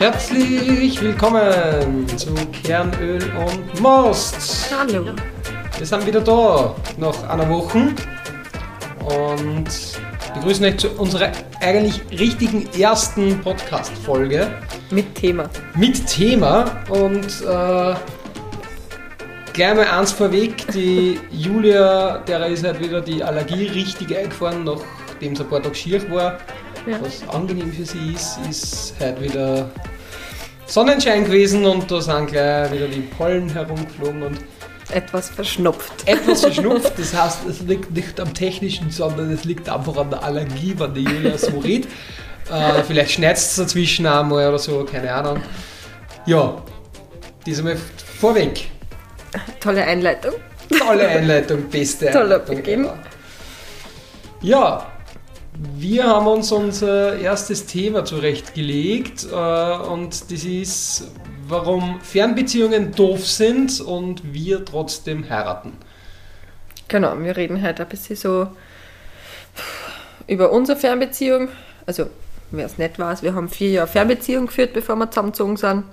[0.00, 2.34] Herzlich willkommen zu
[2.64, 4.74] Kernöl und Most.
[4.74, 5.04] Hallo.
[5.76, 7.88] Wir sind wieder da nach einer Woche
[9.04, 9.66] und
[10.32, 11.30] begrüßen euch zu unserer
[11.60, 14.48] eigentlich richtigen ersten Podcast-Folge
[14.90, 15.50] Mit Thema.
[15.74, 17.94] mit Thema und äh,
[19.52, 25.34] gleich mal eins vorweg, die Julia, der ist halt wieder die Allergie richtig eingefahren, nachdem
[25.34, 26.38] es ein paar Tage schier war.
[26.86, 26.98] Ja.
[27.02, 29.70] Was angenehm für sie ist, ist halt wieder
[30.70, 34.38] Sonnenschein gewesen und da sind gleich wieder die Pollen herumgeflogen und
[34.92, 35.92] Etwas verschnupft.
[36.06, 36.92] etwas verschnupft.
[36.96, 40.94] Das heißt, es liegt nicht am Technischen, sondern es liegt einfach an der Allergie, wenn
[40.94, 41.90] die Julia so redet.
[42.52, 45.40] Äh, vielleicht schneidet es dazwischen einmal oder so, keine Ahnung.
[46.26, 46.60] Ja,
[47.46, 47.76] diesmal
[48.20, 48.68] vorweg.
[49.60, 50.32] Tolle Einleitung.
[50.76, 52.56] Tolle Einleitung, beste Toller Einleitung.
[52.56, 52.84] Beginn.
[52.84, 52.98] ever.
[54.42, 54.86] Ja,
[55.52, 61.10] wir haben uns unser erstes Thema zurechtgelegt äh, und das ist,
[61.48, 65.72] warum Fernbeziehungen doof sind und wir trotzdem heiraten.
[66.88, 68.48] Genau, wir reden heute ein bisschen so
[70.26, 71.48] über unsere Fernbeziehung.
[71.86, 72.06] Also,
[72.50, 75.84] wer es nicht weiß, wir haben vier Jahre Fernbeziehung geführt, bevor wir zusammengezogen sind.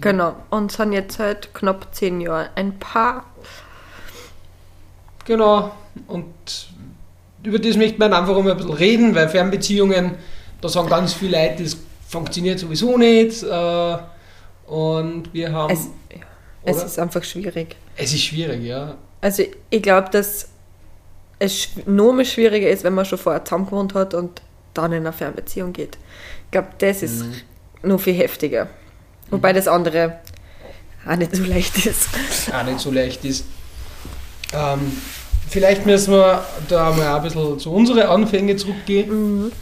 [0.00, 3.24] Genau, und sind jetzt seit knapp zehn Jahren ein Paar.
[5.24, 5.74] Genau,
[6.06, 6.26] und
[7.42, 10.12] über das möchte man einfach mal ein bisschen reden, weil Fernbeziehungen,
[10.60, 11.76] da sagen ganz viele Leute, das
[12.08, 13.42] funktioniert sowieso nicht.
[13.42, 13.96] Äh,
[14.66, 15.72] und wir haben.
[15.72, 15.88] Es,
[16.62, 17.76] es ist einfach schwierig.
[17.96, 18.96] es ist schwierig, ja.
[19.20, 20.48] Also, ich glaube, dass
[21.38, 24.42] es nur mehr schwieriger ist, wenn man schon vorher zusammen gewohnt hat und
[24.74, 25.98] dann in eine Fernbeziehung geht.
[26.44, 27.24] Ich glaube, das ist
[27.82, 28.68] nur viel heftiger.
[29.30, 30.20] Wobei das andere
[31.06, 32.08] auch nicht so leicht ist.
[32.52, 33.44] auch nicht so leicht ist.
[34.52, 34.92] Ähm,
[35.50, 39.52] vielleicht müssen wir da mal ein bisschen zu unseren Anfängen zurückgehen.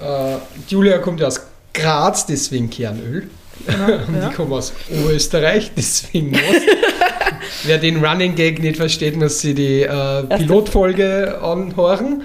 [0.00, 0.36] Äh,
[0.68, 1.40] Julia kommt ja aus
[1.74, 3.28] Graz, deswegen Kernöl.
[3.66, 4.28] Und ja.
[4.30, 6.42] ich komme aus Oberösterreich, deswegen Most.
[7.64, 12.22] Wer den Running Gag nicht versteht, muss sich die äh, Pilotfolge anhören.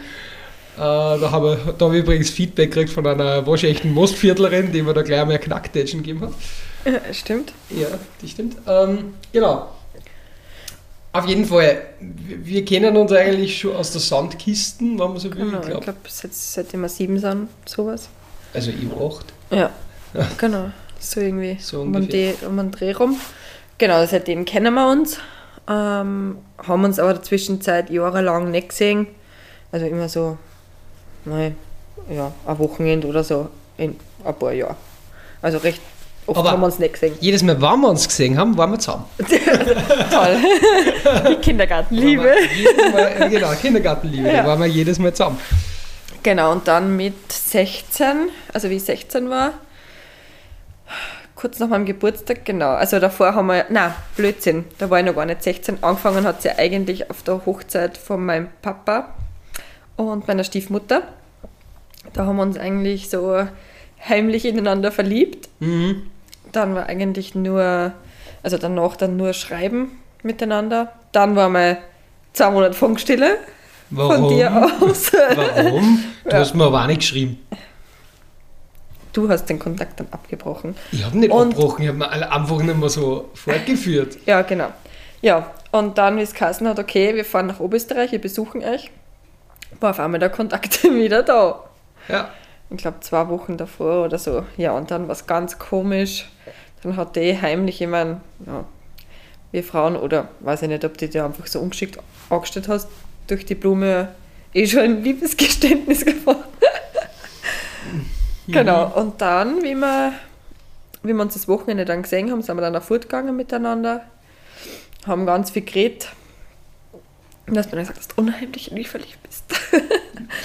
[0.75, 4.81] Äh, da habe ich, da hab ich übrigens Feedback gekriegt von einer waschechten Mostviertlerin, die
[4.81, 6.34] mir da gleich mal Knacktätschen gegeben hat.
[7.16, 7.53] Stimmt.
[7.69, 7.88] Ja,
[8.22, 8.57] das stimmt.
[8.67, 9.69] Ähm, genau.
[11.13, 15.46] Auf jeden Fall, wir kennen uns eigentlich schon aus der Sandkisten, wenn man so will.
[15.46, 15.84] Genau, ich ich glaub.
[15.84, 18.09] glaube, seit, seitdem wir sieben sind, sowas.
[18.53, 19.25] Also ich acht.
[19.52, 19.69] Ja,
[20.38, 20.72] genau.
[21.00, 23.19] So irgendwie So um, den um den Dreh rum.
[23.78, 25.18] Genau, seitdem kennen wir uns.
[25.68, 29.07] Ähm, haben uns aber in der Zwischenzeit jahrelang nicht gesehen.
[29.72, 30.38] Also immer so,
[31.25, 31.56] nein,
[32.09, 34.75] ja, ein Wochenende oder so in ein paar Jahren.
[35.41, 35.81] Also recht
[36.28, 37.16] oft Aber- haben wir uns nicht gesehen.
[37.19, 39.06] Jedes Mal, wenn wir uns gesehen haben, waren wir zusammen.
[39.17, 40.38] Toll.
[41.29, 42.34] Die Kindergartenliebe.
[42.94, 44.45] Mal, genau, Kindergartenliebe, da Ja.
[44.47, 45.39] waren wir jedes Mal zusammen.
[46.23, 49.51] Genau, und dann mit 16, also wie ich 16 war,
[51.35, 52.69] kurz nach meinem Geburtstag, genau.
[52.72, 55.84] Also davor haben wir, na Blödsinn, da war ich noch gar nicht 16.
[55.84, 59.09] Angefangen hat sie eigentlich auf der Hochzeit von meinem Papa
[59.97, 61.01] und meiner Stiefmutter.
[62.13, 63.45] Da haben wir uns eigentlich so
[64.07, 65.50] heimlich ineinander verliebt.
[65.59, 66.03] Mhm.
[66.53, 67.91] Dann war eigentlich nur,
[68.44, 70.94] also danach dann nur Schreiben miteinander.
[71.12, 71.78] Dann war mal
[72.31, 73.38] zwei Monate Funkstille
[73.90, 74.16] Warum?
[74.16, 75.12] von dir aus.
[75.14, 76.03] Warum?
[76.24, 76.38] Du Ja.
[76.40, 77.38] hast mir aber auch nicht geschrieben.
[79.12, 80.75] Du hast den Kontakt dann abgebrochen.
[80.91, 84.18] Ich habe nicht Und- abgebrochen, ich habe mir einfach nicht mehr so fortgeführt.
[84.25, 84.70] Ja, genau.
[85.22, 88.90] Ja, und dann, wie es geheißen hat, okay, wir fahren nach Oberösterreich, wir besuchen euch,
[89.80, 91.64] war auf einmal der Kontakt wieder da.
[92.08, 92.30] Ja.
[92.73, 94.44] Ich glaube, zwei Wochen davor oder so.
[94.57, 96.28] Ja, und dann war es ganz komisch.
[96.81, 98.66] Dann hat die heimlich jemand, ja,
[99.51, 102.00] wir Frauen, oder weiß ich nicht, ob du dir einfach so ungeschickt
[102.31, 102.89] angestellt hast,
[103.28, 104.09] durch die Blume
[104.56, 106.44] eh schon ein Liebesgeständnis geworden.
[108.47, 110.13] Genau, und dann, wie wir,
[111.03, 114.01] wie wir uns das Wochenende dann gesehen haben, sind wir dann auf Furt gegangen miteinander,
[115.05, 116.09] haben ganz viel geredet.
[117.45, 119.43] Und dass du dann gesagt hast, unheimlich in mich verliebt bist.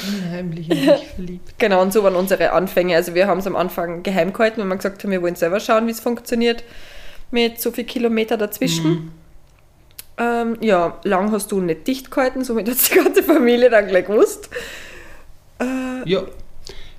[0.09, 1.55] Unheimlich in dich verliebt.
[1.59, 2.97] Genau, und so waren unsere Anfänge.
[2.97, 5.61] Also wir haben es am Anfang geheim gehalten, weil wir gesagt haben, wir wollen selber
[5.61, 6.65] schauen, wie es funktioniert
[7.31, 9.13] mit so viel Kilometer dazwischen.
[10.17, 14.07] Ähm, ja, lang hast du nicht dicht gehalten, somit hat die ganze Familie dann gleich
[14.07, 14.49] gewusst.
[15.61, 16.23] Äh, Ja,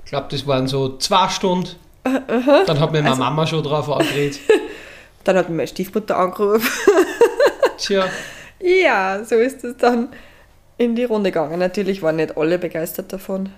[0.05, 1.69] ich glaube, das waren so zwei Stunden.
[2.03, 4.39] Dann hat mir meine Also- Mama schon drauf angeredet.
[5.25, 6.69] dann hat mich meine Stiefmutter angerufen.
[7.77, 8.05] Tja,
[8.59, 10.09] ja, so ist es dann
[10.77, 11.59] in die Runde gegangen.
[11.59, 13.49] Natürlich waren nicht alle begeistert davon.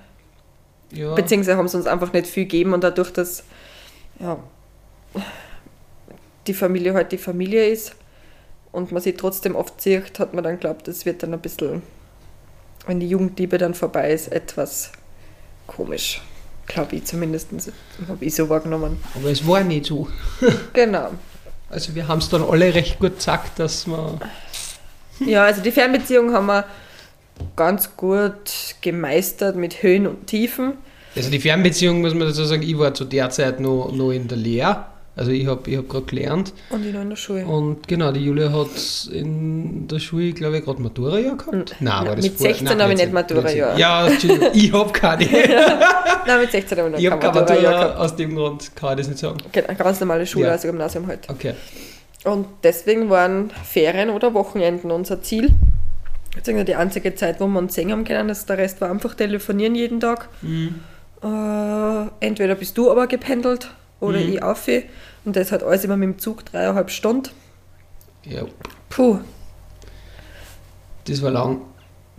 [0.91, 1.13] ja.
[1.13, 3.43] Beziehungsweise haben sie uns einfach nicht viel gegeben und dadurch, dass
[4.19, 4.37] ja,
[6.47, 7.95] die Familie halt die Familie ist
[8.71, 11.81] und man sie trotzdem oft sieht, hat man dann glaubt, es wird dann ein bisschen,
[12.87, 14.91] wenn die Jugendliebe dann vorbei ist, etwas
[15.67, 16.21] komisch.
[16.67, 17.49] Glaube ich zumindest.
[18.07, 19.03] Habe ich so wahrgenommen.
[19.15, 20.07] Aber es war nicht so.
[20.73, 21.11] Genau.
[21.69, 24.19] Also wir haben es dann alle recht gut gesagt, dass wir.
[25.25, 26.65] Ja, also die Fernbeziehung haben wir
[27.55, 30.73] ganz gut gemeistert mit Höhen und Tiefen.
[31.15, 34.27] Also die Fernbeziehung, muss man dazu sagen, ich war zu der Zeit noch, noch in
[34.27, 34.85] der Lehre.
[35.15, 36.53] Also ich habe ich hab gerade gelernt.
[36.69, 37.45] Und ich noch in der Schule.
[37.45, 41.75] Und genau, die Julia hat in der Schule, glaube ich, gerade Matura-Jahr gehabt.
[41.81, 43.77] Nein, war das mit 16 habe ich nicht Matura-Jahr.
[43.77, 44.07] Ja,
[44.53, 45.25] ich habe keine.
[46.27, 47.61] Nein, mit 16 habe ich noch ich keine Matura.
[47.61, 49.37] Matura aus dem Grund kann ich das nicht sagen.
[49.51, 50.51] Genau, ganz normale Schule, ja.
[50.53, 51.29] also Gymnasium halt.
[51.29, 51.55] Okay.
[52.23, 55.49] Und deswegen waren Ferien oder Wochenenden unser Ziel.
[56.35, 58.29] Das ist die einzige Zeit, wo wir uns sehen haben können.
[58.29, 60.29] Also der Rest war einfach telefonieren jeden Tag.
[60.41, 60.79] Mhm.
[61.23, 64.33] Äh, entweder bist du aber gependelt oder mhm.
[64.33, 64.67] ich auf.
[65.25, 67.29] Und das hat alles immer mit dem Zug dreieinhalb Stunden.
[68.23, 68.43] Ja.
[68.89, 69.19] Puh.
[71.05, 71.61] Das war lang.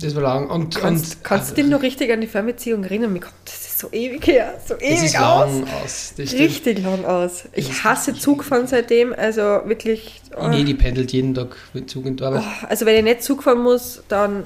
[0.02, 0.50] Das war lang.
[0.50, 3.18] Und, kannst, und, kannst du dich noch richtig an die Fernbeziehung erinnern?
[3.44, 5.50] Das ist so ewig her, so ewig aus.
[5.50, 6.14] Lang aus.
[6.18, 7.44] richtig lang aus.
[7.52, 10.20] Ich hasse Zugfahren seitdem, also wirklich.
[10.36, 10.48] Oh.
[10.48, 12.42] Nee, die pendelt jeden Tag mit Zug in die Arbeit.
[12.44, 14.44] Oh, also wenn ich nicht Zug fahren muss, dann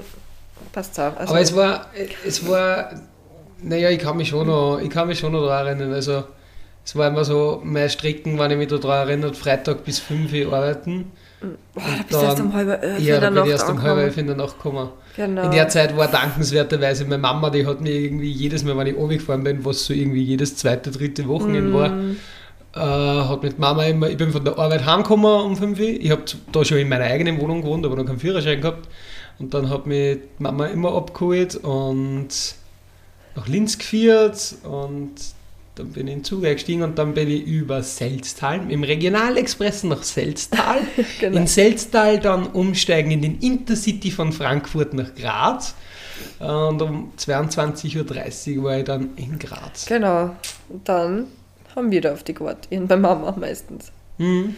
[0.71, 1.15] passt es auch.
[1.17, 1.87] Also Aber es war,
[2.25, 3.01] es war,
[3.61, 5.93] naja, ich kann mich schon noch, ich kann mich schon noch daran erinnern.
[5.93, 6.23] Also
[6.85, 10.53] es war immer so, meine Strecken, wenn ich mich daran erinnert, Freitag bis 5 Uhr
[10.53, 11.11] arbeiten.
[11.39, 13.97] Boah, da bist du erst um halb elf Ja, da bin ich erst um halb
[13.97, 14.89] elf in der Nacht gekommen.
[15.15, 15.43] Genau.
[15.43, 18.95] In der Zeit war dankenswerterweise meine Mama, die hat mir irgendwie jedes Mal, wenn ich
[18.95, 21.73] runtergefahren bin, was so irgendwie jedes zweite, dritte Wochenende mm.
[21.73, 21.91] war,
[22.75, 25.85] äh, hat mit Mama immer, ich bin von der Arbeit heimgekommen um 5 Uhr.
[25.85, 28.87] Ich habe da schon in meiner eigenen Wohnung gewohnt, aber noch keinen Führerschein gehabt.
[29.39, 32.29] Und dann hat mich Mama immer abgeholt und
[33.35, 35.13] nach Linz geführt und
[35.79, 39.83] dann bin ich in den Zug eingestiegen und dann bin ich über Selztal im Regionalexpress
[39.83, 40.81] nach Selztal.
[41.19, 41.37] genau.
[41.37, 45.75] In Selztal dann umsteigen in den Intercity von Frankfurt nach Graz.
[46.39, 49.85] Und um 22.30 Uhr war ich dann in Graz.
[49.85, 50.35] Genau.
[50.69, 51.27] Und dann
[51.75, 52.69] haben wir da auf die gewartet.
[52.87, 53.91] Bei Mama meistens.
[54.17, 54.55] Mhm.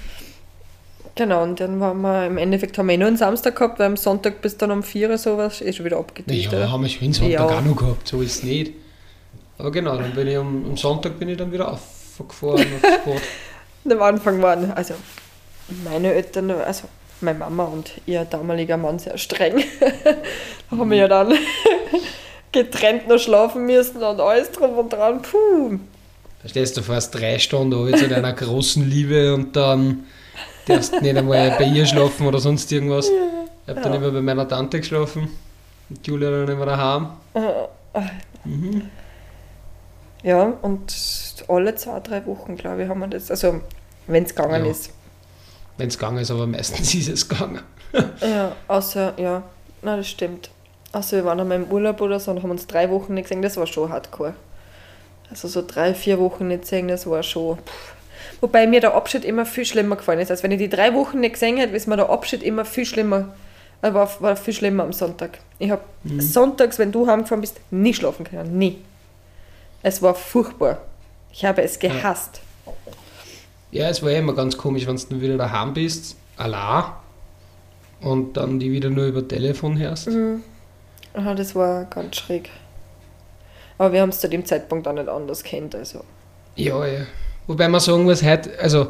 [1.16, 3.88] Genau, und dann waren wir, im Endeffekt haben wir eh nur einen Samstag gehabt, weil
[3.88, 6.54] am Sonntag bis dann um 4 Uhr sowas eh schon wieder abgetischt.
[6.54, 7.46] Ja, haben wir schon den Sonntag ja.
[7.46, 8.72] auch noch gehabt, so ist es nicht.
[9.60, 13.22] Aber genau, dann bin ich am, am Sonntag bin ich dann wieder aufgefahren aufs Boot.
[13.84, 14.94] Und am Anfang waren also
[15.84, 16.88] meine Eltern, also
[17.20, 19.62] meine Mama und ihr damaliger Mann sehr streng.
[20.70, 21.34] da haben wir ja dann
[22.54, 25.22] getrennt noch schlafen müssen und alles drum und dran.
[25.22, 25.80] Puh.
[26.42, 30.06] Da stehst du fast drei Stunden zu deiner großen Liebe und dann
[30.68, 33.10] darfst du nicht einmal bei ihr schlafen oder sonst irgendwas.
[33.10, 35.28] Ich habe dann immer bei meiner Tante geschlafen
[35.90, 37.10] und Julia dann immer daheim.
[38.46, 38.84] Mhm.
[40.24, 40.94] Ja, und
[41.48, 43.32] alle zwei, drei Wochen, glaube ich, haben wir das.
[43.32, 43.62] Also,
[44.08, 44.72] wenn es gegangen ja.
[44.72, 44.92] ist.
[45.78, 47.62] Wenn es gegangen ist, aber meistens ist es gegangen.
[48.22, 49.44] ja, außer, ja,
[49.82, 50.50] na das stimmt.
[50.92, 53.42] Also wir waren einmal im Urlaub oder so und haben uns drei Wochen nicht gesehen,
[53.42, 54.34] das war schon hardcore.
[55.30, 57.58] Also so drei, vier Wochen nicht gesehen, das war schon.
[57.58, 57.94] Pff.
[58.42, 60.32] Wobei mir der Abschied immer viel schlimmer gefallen ist.
[60.32, 62.86] Also wenn ich die drei Wochen nicht gesehen hätte, ist mir der Abschied immer viel
[62.86, 63.34] schlimmer.
[63.82, 65.40] Äh, war, war viel schlimmer am Sonntag.
[65.60, 66.22] Ich habe mhm.
[66.22, 68.58] sonntags, wenn du heimgefahren bist, nie schlafen können.
[68.58, 68.78] Nie.
[69.82, 70.82] Es war furchtbar.
[71.32, 72.42] Ich habe es gehasst.
[73.72, 76.86] Ja, es war immer ganz komisch, wenn du wieder daheim bist, allein,
[78.02, 80.08] und dann die wieder nur über Telefon hörst.
[80.08, 80.44] Mhm.
[81.14, 82.50] Aha, das war ganz schräg.
[83.78, 86.04] Aber wir haben es zu dem Zeitpunkt auch nicht anders kennt, also.
[86.56, 87.06] Ja, ja.
[87.48, 88.88] Wobei man sagen muss, heute, also.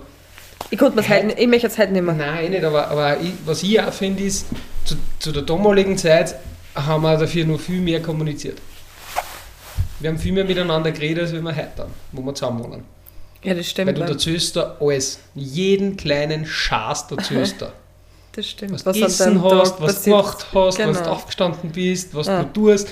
[0.72, 2.16] Ich konnte es heute, ich möchte es heute nicht mehr.
[2.16, 4.48] Nein, eh nicht, aber, aber ich, was ich auch finde, ist,
[4.86, 6.36] zu, zu der damaligen Zeit
[6.76, 8.60] haben wir dafür noch viel mehr kommuniziert.
[10.00, 12.84] Wir haben viel mehr miteinander geredet, als wir heute haben, wo wir zusammen wohnen.
[13.44, 13.88] Ja, das stimmt.
[13.88, 15.20] Weil du erzählst da alles.
[15.36, 17.74] Jeden kleinen Schaß erzählst da.
[18.34, 18.74] Das stimmt.
[18.74, 20.90] Was, was du gegessen hast, was du gemacht hast, genau.
[20.90, 22.44] was du aufgestanden bist, was ja.
[22.44, 22.90] du tust.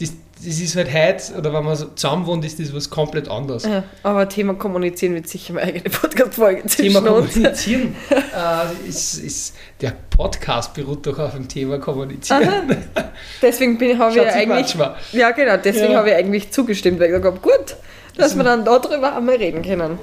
[0.00, 0.12] Das,
[0.44, 3.64] das ist halt heute, oder wenn man so zusammen wohnt, ist das was komplett anderes.
[3.64, 9.92] Ja, aber Thema Kommunizieren wird sicher meine eigene Podcast-Folge Thema Kommunizieren äh, ist, ist, der
[10.08, 12.48] Podcast beruht doch auf dem Thema Kommunizieren.
[12.48, 13.10] Aha.
[13.42, 14.76] Deswegen habe ich eigentlich.
[15.12, 15.98] Ja, genau, deswegen ja.
[15.98, 17.76] habe ich eigentlich zugestimmt, weil ich gesagt habe, gut,
[18.16, 19.98] dass wir dann darüber einmal reden können.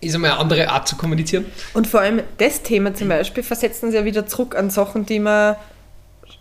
[0.00, 1.46] Ist einmal eine andere Art zu kommunizieren.
[1.74, 5.18] Und vor allem das Thema zum Beispiel versetzen sie ja wieder zurück an Sachen, die
[5.18, 5.56] wir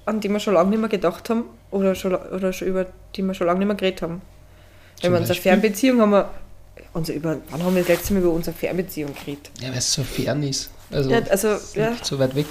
[0.06, 2.86] an die wir schon lange nicht mehr gedacht haben oder, schon, oder schon über
[3.16, 4.22] die wir schon lange nicht mehr geredet haben.
[5.02, 6.30] Wenn wir unsere Fernbeziehung haben wir,
[6.94, 9.50] unser, über, wann haben wir das letzte Mal über unsere Fernbeziehung geredet?
[9.62, 10.70] Ja, weil es so fern ist.
[10.92, 11.94] Also, ja, also ja.
[12.02, 12.48] so weit weg.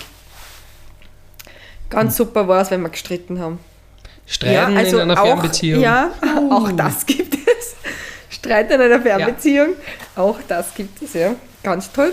[1.90, 2.26] Ganz hm.
[2.26, 3.58] super war es, wenn wir gestritten haben.
[4.26, 5.82] Streiten ja, also in einer auch, Fernbeziehung.
[5.82, 6.52] Ja, uh.
[6.52, 7.76] auch das gibt es.
[8.30, 10.22] Streit in einer Fernbeziehung, ja.
[10.22, 11.34] auch das gibt es, ja.
[11.62, 12.12] Ganz toll.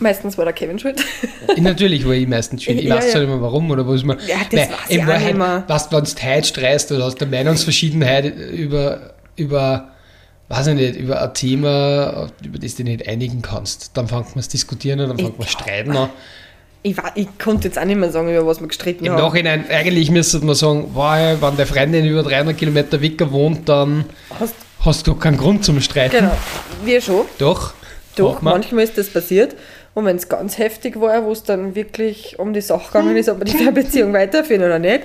[0.00, 1.02] Meistens war der Kevin schuld.
[1.58, 2.78] Natürlich war ich meistens schuld.
[2.78, 3.20] Ich ja, weiß ja.
[3.20, 4.18] nicht mehr warum oder was man.
[4.26, 5.38] Ja, das weiß ich Wahrheit,
[5.68, 9.88] Was, wenn du heute streist oder aus der Meinungsverschiedenheit über, über
[10.48, 13.90] weiß ich nicht, über ein Thema, über das du dich nicht einigen kannst.
[13.96, 16.10] Dann fängt man es diskutieren und dann fängt man streiten an.
[16.84, 19.20] Ich, wa- ich konnte jetzt auch nicht mehr sagen, über was wir gestritten Im haben.
[19.20, 24.04] Nachhinein, eigentlich müsste man sagen, wow, wenn der Freundin über 300 Kilometer weg wohnt, dann
[24.38, 26.16] Hast, hast du keinen Grund zum Streiten.
[26.18, 26.36] genau,
[26.84, 27.22] wir schon.
[27.38, 27.74] Doch.
[28.14, 29.54] Doch, manchmal ist das passiert.
[29.94, 33.28] Und wenn es ganz heftig war, wo es dann wirklich um die Sache gegangen ist,
[33.28, 35.02] ob wir die Fernbeziehung weiterführen oder nicht,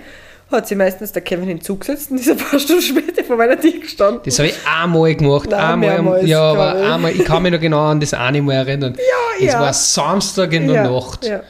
[0.52, 3.80] hat sie meistens der Kevin hinzugesetzt und ist ein paar Stunden später vor meiner Tür
[3.80, 4.22] gestanden.
[4.24, 5.50] Das habe ich einmal gemacht.
[5.50, 6.92] Nein, einmal, ja, aber ich.
[6.92, 8.96] einmal, ich kann mich noch genau an das eine Mal erinnern.
[9.40, 9.60] Ja, es ja.
[9.60, 11.26] war Samstag in der ja, Nacht.
[11.26, 11.42] Ja.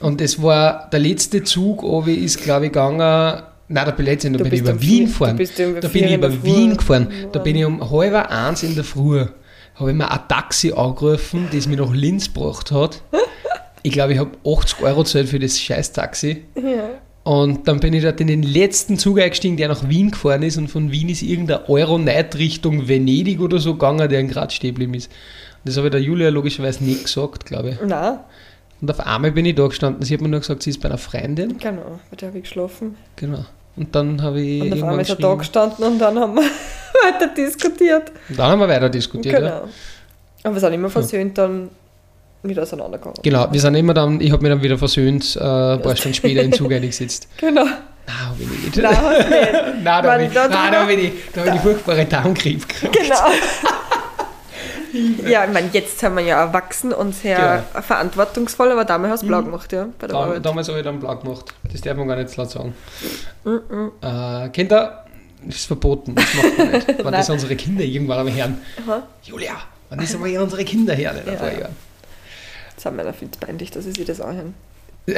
[0.00, 2.98] Und es war der letzte Zug, Ovi ist, glaube ich, gegangen.
[2.98, 5.38] Nein, da bin ich, da bin ich über Wien gefahren.
[5.80, 6.42] da bin ich über.
[6.42, 7.08] Wien gefahren.
[7.32, 9.24] Da bin ich um halb eins in der Früh,
[9.80, 13.02] habe ich mir ein Taxi angerufen, das mich nach Linz gebracht hat.
[13.82, 16.44] Ich glaube, ich habe 80 Euro gezahlt für das scheiß Taxi.
[16.54, 16.90] Ja.
[17.22, 20.56] Und dann bin ich dort in den letzten Zug eingestiegen, der nach Wien gefahren ist.
[20.56, 24.74] Und von Wien ist irgendein Euro-Night Richtung Venedig oder so gegangen, der in Graz stehen
[24.74, 25.10] geblieben ist.
[25.62, 27.76] Und das habe ich der Julia logischerweise nicht gesagt, glaube ich.
[27.86, 28.18] Nein,
[28.80, 30.02] Und auf einmal bin ich da gestanden.
[30.02, 31.58] Sie hat mir nur gesagt, sie ist bei einer Freundin.
[31.58, 32.96] genau, bei der habe ich geschlafen.
[33.16, 33.44] Genau.
[33.76, 36.42] Und dann habe ich Und auf einmal ist er da gestanden und dann haben wir
[37.04, 38.12] weiter diskutiert.
[38.28, 39.34] Und dann haben wir weiter diskutiert.
[39.34, 39.40] Ja.
[39.40, 39.68] Genau.
[40.42, 41.70] Aber wir sind immer versöhnt dann
[42.42, 43.18] wieder auseinandergegangen.
[43.22, 46.14] Genau, wir sind immer dann, ich habe mich dann wieder versöhnt, äh, ein paar Stunden
[46.14, 47.28] später in Zug eingesetzt.
[47.36, 47.64] Genau.
[47.64, 47.76] Nein,
[48.28, 48.76] habe ich nicht.
[48.78, 49.52] Nein, hast du nicht.
[49.84, 52.98] Nein, da habe ich, da ich, da ich furchtbare Darmkrebs gekriegt.
[53.02, 53.16] Genau.
[55.28, 59.26] Ja, ich meine, jetzt sind wir ja erwachsen und sehr verantwortungsvoll, aber damals hast du
[59.28, 60.44] blau gemacht, ja, bei der Da, Arbeit.
[60.46, 61.54] damals habe ich dann blau gemacht.
[61.70, 62.74] Das darf man gar nicht so laut sagen.
[64.02, 65.04] Äh, Kinder,
[65.44, 66.14] das ist verboten.
[66.14, 66.88] Das macht man nicht.
[67.04, 68.58] Wenn das unsere Kinder irgendwann am Hören.
[68.86, 69.02] Aha.
[69.22, 69.54] Julia,
[69.88, 71.32] wann ist aber unsere Kinder in ein Ja.
[71.60, 71.76] Jahren?
[72.76, 74.54] Das haben wir da viel zu peinlich, dass sie sich das anhören.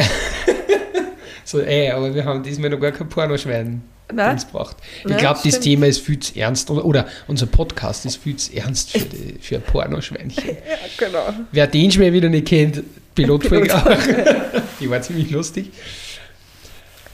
[1.45, 3.83] So, ey, aber wir haben diesmal noch gar kein Pornoschwein
[4.15, 4.33] Nein?
[4.33, 4.77] ins gebracht.
[5.09, 5.61] Ich glaube, das.
[5.61, 6.71] Thema ist viel zu ernst.
[6.71, 10.45] Oder, oder unser Podcast ist viel zu ernst für, die, für ein Pornoschweinchen.
[10.57, 11.33] Ja, genau.
[11.53, 12.83] Wer den schon mal wieder nicht kennt,
[13.15, 13.97] Pilotfolge auch.
[14.81, 15.71] Die war ziemlich lustig.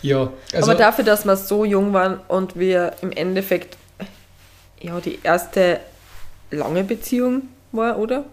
[0.02, 3.76] Ja, also aber dafür, dass wir so jung waren und wir im Endeffekt
[4.80, 5.80] ja die erste
[6.52, 8.24] lange Beziehung war, oder?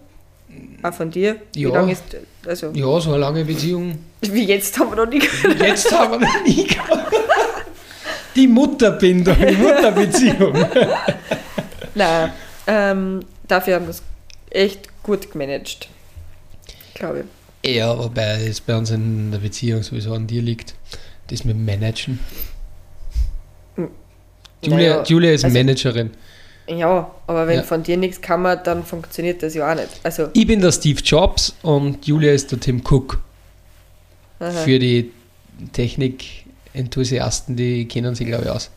[0.84, 1.38] Auch von dir.
[1.54, 1.70] Wie Ja.
[1.70, 2.04] lange ist
[2.46, 3.98] also ja, so eine lange Beziehung.
[4.22, 5.60] wie jetzt haben wir noch nie gehört.
[5.60, 7.14] Jetzt haben wir noch nie gehabt.
[8.36, 10.54] Die Mutterbindung, die Mutterbeziehung.
[11.96, 12.32] Nein,
[12.68, 14.02] ähm, dafür haben wir es
[14.50, 15.88] echt gut gemanagt.
[16.94, 17.24] Glaube
[17.64, 17.76] ich.
[17.76, 20.76] Ja, wobei es bei uns in der Beziehung sowieso an dir liegt.
[21.28, 22.20] Das mit Managen.
[24.62, 26.12] Julia, Naja, Julia ist also- Managerin.
[26.68, 27.64] Ja, aber wenn Ja.
[27.64, 29.88] von dir nichts kann, man, dann funktioniert das ja auch nicht.
[30.04, 33.20] Also, Ich bin der Steve Jobs und Julia ist der Tim Cook.
[34.40, 34.50] aha.
[34.52, 35.12] Für die
[36.76, 38.70] Technik-Enthusiasten, die kennen sie, glaube ich, aus.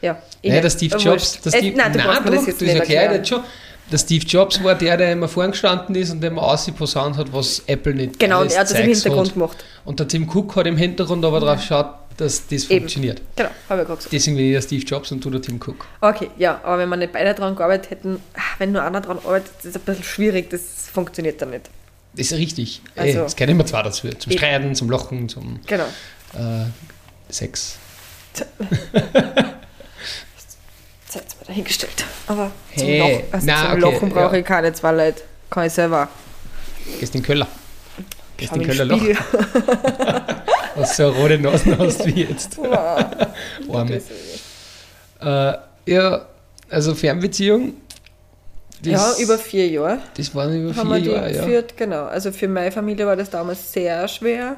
[0.00, 0.20] ja.
[0.42, 0.70] ich Nein, der.
[0.70, 1.40] Steve Aber Jobs.
[1.40, 3.14] Der Äh, Steve, nein, du brauchst mir das jetzt das nicht erkläre ich erklären.
[3.14, 3.42] jetzt schon.
[3.92, 7.62] Der Steve Jobs war der, der immer vorgestanden ist und der immer ausgeposaunt hat, was
[7.66, 9.34] Apple nicht Genau, und er hat das im Hintergrund hat.
[9.34, 9.64] gemacht.
[9.84, 12.80] Und der Tim Cook hat im Hintergrund aber drauf geschaut, dass das Eben.
[12.82, 13.20] funktioniert.
[13.34, 14.12] Genau, habe ich gerade gesagt.
[14.12, 15.86] Deswegen bin ich der Steve Jobs und du der Tim Cook.
[16.00, 19.18] Okay, ja, aber wenn wir nicht beide daran gearbeitet hätten, ah, wenn nur einer daran
[19.24, 20.60] arbeitet, ist es ein bisschen schwierig, das
[20.92, 21.68] funktioniert dann nicht.
[22.14, 22.82] Das ist richtig.
[22.94, 24.08] Also- Ey, es gehört immer zwei dazu.
[24.10, 24.30] Zum.
[24.32, 25.84] Streiten, zum Lachen, zum Genau.
[26.34, 26.66] äh,
[27.32, 27.76] Sex.
[31.12, 32.04] Das hat es mir dahingestellt.
[32.28, 34.40] Aber Hey, zum, Loch, also na, zum okay, Lachen brauche ja.
[34.40, 35.22] ich keine zwei Leute.
[35.50, 36.08] Kann ich selber.
[37.00, 37.48] Gehst in den Keller.
[38.36, 39.02] Gehst in Keller Loch.
[40.76, 42.56] Was so rote Nase hast wie jetzt.
[43.72, 44.00] Arme.
[45.20, 45.52] Äh,
[45.92, 46.26] ja,
[46.68, 47.74] also Fernbeziehung.
[48.84, 51.40] ja, das- über vier Jahre Das waren über haben wir vier die Jahre, ja.
[51.44, 52.04] geführt, genau.
[52.04, 54.56] Also für meine Familie war das damals sehr schwer,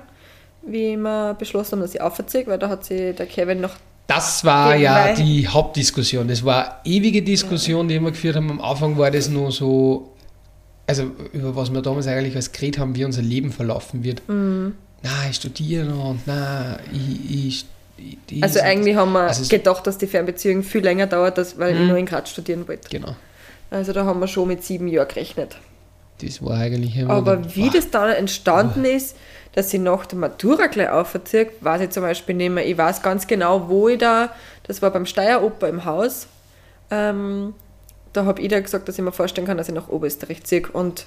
[0.66, 3.72] wie wir beschlossen haben, dass ich aufziehe, weil da hat sich der Kevin noch
[4.06, 6.28] Das war ja die Hauptdiskussion.
[6.28, 8.50] Das war eine ewige Diskussion, die wir geführt haben.
[8.50, 10.12] Am Anfang war das nur so,
[10.86, 14.22] also über was wir damals eigentlich als geredet haben, wie unser Leben verlaufen wird.
[14.28, 14.74] Mhm.
[15.02, 17.64] Na, ich studiere noch und na, ich,
[18.28, 21.74] ich, Also eigentlich haben wir Also gedacht, dass die Fernbeziehung viel länger dauert, als weil
[21.74, 21.88] ich Mhm.
[21.88, 22.88] nur in Graz studieren wollte.
[22.88, 23.16] Genau.
[23.70, 25.56] Also da haben wir schon mit sieben Jahren gerechnet.
[26.20, 27.14] Das war eigentlich immer.
[27.14, 29.16] Aber wie das dann entstanden ist,
[29.54, 32.66] dass ich nach der Matura gleich aufziehe, weiß ich zum Beispiel nicht mehr.
[32.66, 34.30] Ich weiß ganz genau, wo ich da,
[34.66, 36.26] das war beim Steieroper im Haus,
[36.90, 37.54] ähm,
[38.12, 40.62] da habe ich da gesagt, dass ich mir vorstellen kann, dass ich nach Oberösterreich ziehe.
[40.72, 41.06] Und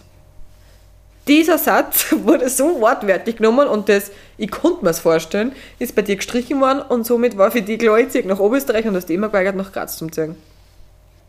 [1.28, 6.02] dieser Satz wurde so wortwörtlich genommen und das, ich konnte mir es vorstellen, ist bei
[6.02, 9.10] dir gestrichen worden und somit war für die klar, ich ziehe nach Oberösterreich und hast
[9.10, 10.36] immer geweigert, nach Graz zu ziehen.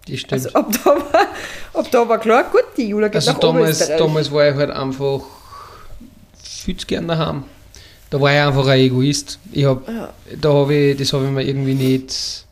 [0.08, 0.32] Das stimmt.
[0.32, 1.26] Also ab da, war,
[1.75, 3.99] ab da war klar, gut, die Jula geht Also nach damals, Oberösterreich.
[3.99, 5.20] damals war ich halt einfach
[6.66, 7.44] viel zu gern daheim.
[8.11, 9.38] Da war ich einfach ein Egoist.
[9.52, 10.12] Ich hab, Ja.
[10.40, 12.44] da hab ich, das habe ich mir irgendwie nicht.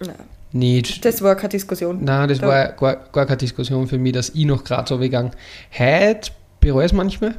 [0.00, 0.14] Nein.
[0.52, 1.04] nicht.
[1.04, 2.04] Das war keine Diskussion.
[2.04, 5.30] Nein, das Da- war gar, gar keine Diskussion für mich, dass ich nach Graz gegangen
[5.78, 7.34] Heute bereue ich es manchmal.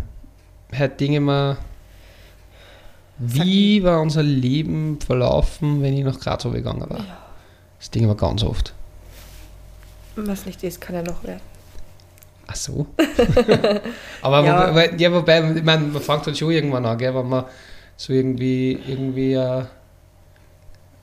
[0.71, 1.57] Heute denke ich mir,
[3.19, 7.05] wie war unser Leben verlaufen, wenn ich nach Graz gegangen war.
[7.79, 8.73] Das denke ich mir ganz oft.
[10.15, 11.41] Was nicht ist, kann ja noch werden.
[12.47, 12.87] Ach so.
[14.21, 14.69] Aber Ja.
[14.69, 17.45] wobei, ja, wobei, ich meine, man fängt halt schon irgendwann an, gell, wenn man
[17.95, 19.63] so irgendwie, irgendwie, äh,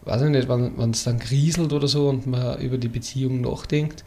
[0.03, 4.05] weiß ich nicht, wenn es dann grieselt oder so und man über die Beziehung nachdenkt,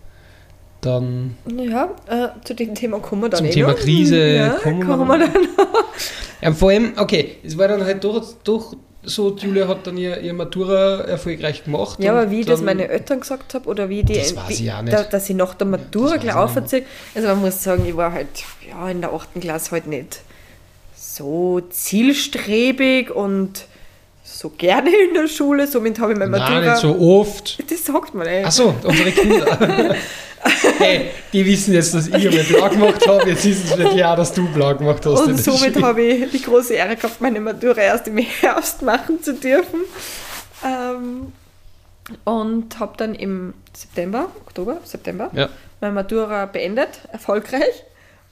[0.82, 3.78] dann Ja, äh, zu dem Thema kommen wir dann Zum eh Thema noch.
[3.80, 5.34] Krise ja, kommen wir kommen wir noch.
[5.34, 5.48] dann.
[6.42, 10.20] Ja, vor allem, okay, es war dann halt doch, doch so, Julia hat dann ihr,
[10.22, 12.02] ihr Matura erfolgreich gemacht.
[12.02, 14.72] Ja, aber wie ich das meine Eltern gesagt habe oder wie die, Das weiß ich
[14.72, 14.94] auch nicht.
[14.94, 16.84] Da, dass ich nach der Matura Das gleich aufziehe.
[17.14, 18.28] Also man muss sagen, ich war halt
[18.68, 19.42] ja, in der 8.
[19.42, 20.22] Klasse halt nicht
[20.96, 23.66] so zielstrebig und
[24.24, 25.68] so gerne in der Schule.
[25.68, 26.62] Somit habe ich meine Matura.
[26.62, 27.64] Nein, nicht so oft.
[27.70, 28.44] Das sagt man, ey.
[28.44, 29.96] Achso, unsere Kinder.
[30.78, 33.30] hey, die wissen jetzt, dass ich einmal blau gemacht habe.
[33.30, 35.22] Jetzt ist es nicht ja, dass du blau gemacht hast.
[35.22, 39.34] Und somit habe ich die große Ehre gehabt, meine Matura erst im Herbst machen zu
[39.34, 39.82] dürfen.
[40.66, 41.32] Ähm,
[42.26, 45.50] und habe dann im September, Oktober, September, Ja.
[45.80, 47.84] meine Matura beendet, erfolgreich.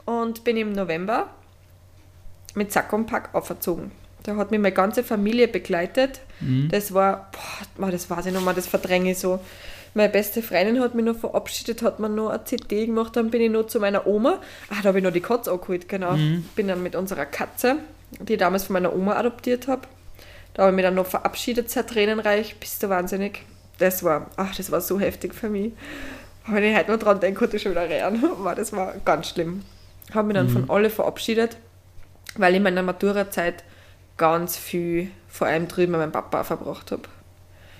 [0.05, 1.29] Und bin im November
[2.55, 3.91] mit Sack und Pack aufgezogen.
[4.23, 6.19] Da hat mich meine ganze Familie begleitet.
[6.41, 6.69] Mhm.
[6.69, 7.31] Das war,
[7.77, 9.39] boah, das weiß ich noch mal, das verdränge ich so.
[9.93, 13.41] Meine beste Freundin hat mich noch verabschiedet, hat mir noch eine CD gemacht, dann bin
[13.41, 14.39] ich noch zu meiner Oma.
[14.69, 16.15] Ah, da habe ich noch die Katze angeholt, genau.
[16.55, 17.77] Bin dann mit unserer Katze,
[18.19, 19.81] die ich damals von meiner Oma adoptiert habe.
[20.53, 23.43] Da habe ich mich dann noch verabschiedet, sehr tränenreich, bist du wahnsinnig.
[23.79, 25.73] Das war, ach, das war so heftig für mich.
[26.47, 28.23] Wenn ich heute noch dran denke, konnte ich schon wieder rennen.
[28.23, 29.63] Aber das war ganz schlimm.
[30.13, 31.57] Habe mich dann von alle verabschiedet,
[32.35, 33.63] weil ich in meiner Matura-Zeit
[34.17, 37.03] ganz viel, vor allem drüben, mit meinem Papa verbracht habe.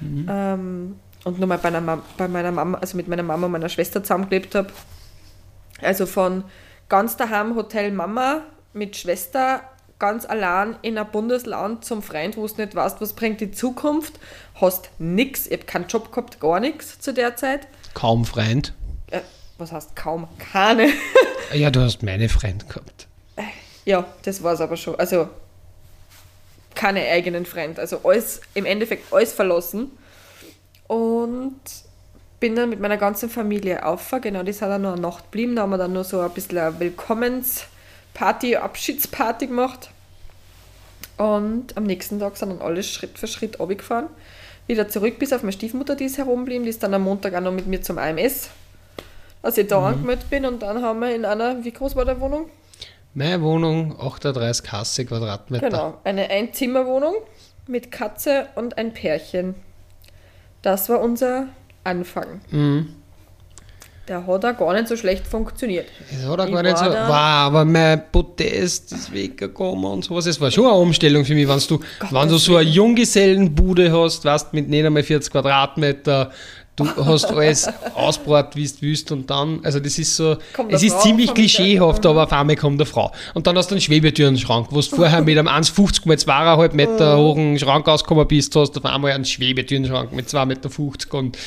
[0.02, 4.04] Ähm, und nochmal bei, einer bei meiner Mama, also mit meiner Mama und meiner Schwester
[4.04, 4.70] zusammengelebt habe.
[5.82, 6.44] Also von
[6.90, 8.42] ganz daheim Hotel Mama
[8.74, 9.62] mit Schwester
[10.00, 14.20] ganz allein in ein Bundesland zum Freund, wo du nicht weißt, was bringt die Zukunft,
[14.60, 17.68] hast nix, ich habe keinen Job gehabt, gar nichts zu der Zeit.
[17.94, 18.74] Kaum Freund.
[19.12, 19.20] Äh,
[19.58, 20.28] was heißt kaum?
[20.52, 20.90] Keine.
[21.54, 23.08] Ja, du hast meine Freund gehabt.
[23.84, 24.96] Ja, das war es aber schon.
[24.96, 25.28] Also
[26.76, 27.82] keine eigenen Freunde.
[27.82, 29.92] Also alles, im Endeffekt alles verlassen.
[30.92, 31.56] Und
[32.42, 34.14] bin dann mit meiner ganzen Familie auf.
[34.22, 35.56] Genau, die sind dann noch eine Nacht geblieben.
[35.56, 39.90] Da haben wir dann nur so ein bisschen eine Willkommensparty, Abschiedsparty gemacht.
[41.16, 44.08] Und am nächsten Tag sind dann alle Schritt für Schritt runtergefahren.
[44.68, 46.64] Wieder zurück, bis auf meine Stiefmutter, die ist herumgeblieben.
[46.64, 48.50] Die ist dann am Montag auch noch mit mir zum AMS.
[49.42, 52.20] Als ich da angemeldet bin und dann haben wir in einer, wie groß war die
[52.20, 52.50] Wohnung?
[53.14, 55.70] Meine Wohnung, 38 Kasse Quadratmeter.
[55.70, 57.16] Genau, eine Einzimmerwohnung
[57.66, 59.56] mit Katze und ein Pärchen.
[60.62, 61.48] Das war unser
[61.84, 62.42] Anfang.
[62.52, 62.96] Mhm.
[64.12, 65.88] Der hat auch gar nicht so schlecht funktioniert.
[66.12, 70.04] Es hat auch Ich gar nicht war so, wow, aber mein Protest ist weggekommen und
[70.04, 70.26] sowas.
[70.26, 74.26] Es war schon eine Umstellung für mich, wenn du, wenn du so eine Junggesellenbude hast,
[74.26, 76.30] weißt, mit nicht einmal 40 Quadratmeter,
[76.76, 80.84] du hast alles ausgebaut, wie du willst und dann, also das ist so, Kommt es
[80.84, 83.14] ist Frau ziemlich klischeehaft, aber auf einmal kommt eine Frau.
[83.34, 87.18] Und dann hast du einen Schwebetürenschrank, wo du vorher mit einem 1,50 mal 2,5 Meter
[87.18, 91.38] hohen Schrank ausgekommen bist, hast du auf einmal einen Schwebetürenschrank mit 2,50 Meter und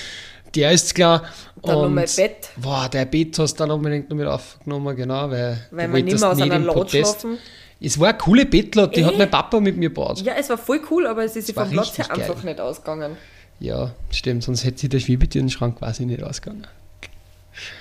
[0.54, 1.22] der ist klar.
[1.62, 5.30] Dann und mein Bett, Boah, der Bett hast du dann unbedingt noch mit aufgenommen, genau,
[5.30, 7.38] weil, weil wir nicht mehr aus einer Protest- schlafen.
[7.80, 9.18] Es war eine coole Bettlot, die hat Eh?
[9.18, 10.20] mein Papa mit mir gebaut.
[10.22, 12.30] Ja, es war voll cool, aber es ist vom Platz her richtig geil.
[12.30, 13.16] einfach nicht ausgegangen.
[13.60, 16.66] Ja, stimmt, sonst hätte sich der Schwebetürenschrank quasi nicht ausgegangen.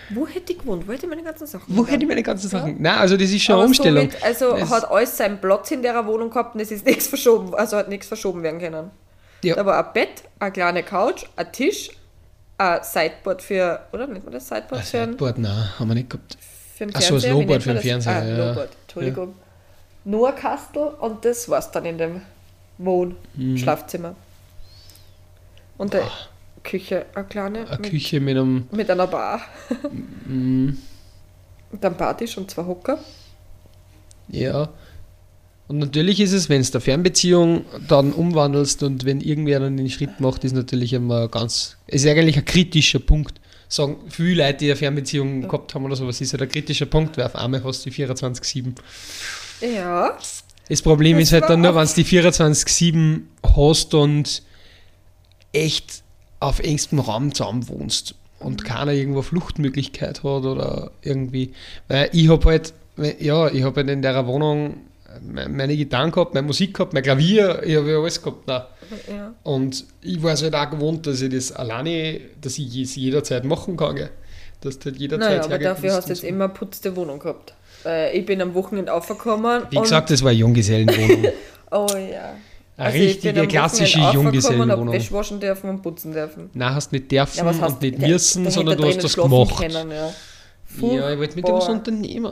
[0.10, 0.88] Wo hätte ich gewohnt?
[0.88, 1.66] Wo hätte ich meine ganzen Sachen?
[1.76, 2.76] Wo hätte ich meine ganzen Sachen?
[2.80, 4.10] Nein, also das ist schon eine Aber Umstellung.
[4.12, 7.08] Somit, also Es- hat alles seinen Platz in der Wohnung gehabt und es ist nichts
[7.08, 8.92] verschoben, also hat nichts verschoben werden können.
[9.44, 9.56] Ja.
[9.56, 11.90] Da war ein Bett, eine kleine Couch, ein Tisch,
[12.72, 16.38] ein Sideboard für, oder nennt man das Sideboard einen, Sideboard, nein, haben wir nicht gehabt.
[16.76, 17.14] für Ach so,
[17.52, 17.82] man für den?
[17.82, 18.38] Fernseher, Ah, ja.
[18.50, 19.36] Lowboard, Entschuldigung.
[20.06, 22.22] Nur ein Kastel und das war's dann in dem
[22.78, 23.58] Wohn Mhm.
[23.58, 24.16] Schlafzimmer.
[25.78, 26.10] Und eine
[26.64, 28.68] Küche, eine kleine, Eine mit, Küche mit einem.
[28.72, 29.42] mit einer Bar.
[30.26, 30.70] Mm,
[31.72, 32.98] Und ein Bartisch und zwei Hocker.
[34.30, 34.70] ja.
[35.74, 39.90] Und natürlich ist es, wenn du eine Fernbeziehung dann umwandelst und wenn irgendwer dann den
[39.90, 41.78] Schritt macht, ist natürlich immer ganz.
[41.88, 43.42] ist eigentlich ein kritischer Punkt.
[43.70, 47.18] Sagen viele Leute, die eine Fernbeziehung gehabt haben oder sowas, ist halt ein kritischer Punkt,
[47.18, 48.76] weil auf einmal hast du die 24-7.
[49.62, 50.16] Ja,
[50.70, 53.22] Das Problem Das ist halt dann nur, wenn du die 24-7
[53.56, 54.44] hast und
[55.54, 56.04] echt
[56.40, 61.54] auf engstem Raum zusammen wohnst und keiner irgendwo Fluchtmöglichkeit hat oder irgendwie.
[61.88, 62.76] Weil ich habe halt,
[63.20, 64.76] ja, ich habe halt in der Wohnung
[65.22, 68.48] meine Gitarren gehabt, meine Musik gehabt, mein Klavier, ich habe ja alles gehabt.
[68.48, 68.62] Nein.
[69.10, 69.34] Ja.
[69.44, 73.44] Und ich war es halt auch gewohnt, dass ich das alleine, dass ich es jederzeit
[73.46, 73.96] machen kann.
[73.96, 74.10] Gell?
[74.62, 76.28] Dass du halt jederzeit Naja, aber dafür hast du jetzt so.
[76.28, 77.54] immer eine putzte Wohnung gehabt.
[77.84, 79.64] Weil ich bin am Wochenende aufgekommen.
[79.70, 81.32] Wie gesagt, das war eine Junggesellenwohnung.
[81.76, 82.36] Oh ja.
[82.78, 84.94] Eine Also ich bin richtige klassische Junggesellenwohnung.
[84.94, 86.52] Wäsche waschen dürfen und putzen dürfen.
[86.54, 89.58] Nein, hast nicht dürfen Ja, und nicht müssen, der sondern du hast das gemacht.
[89.58, 90.14] Können, ja.
[90.82, 92.32] Ja, ich wollte mit dir was unternehmen.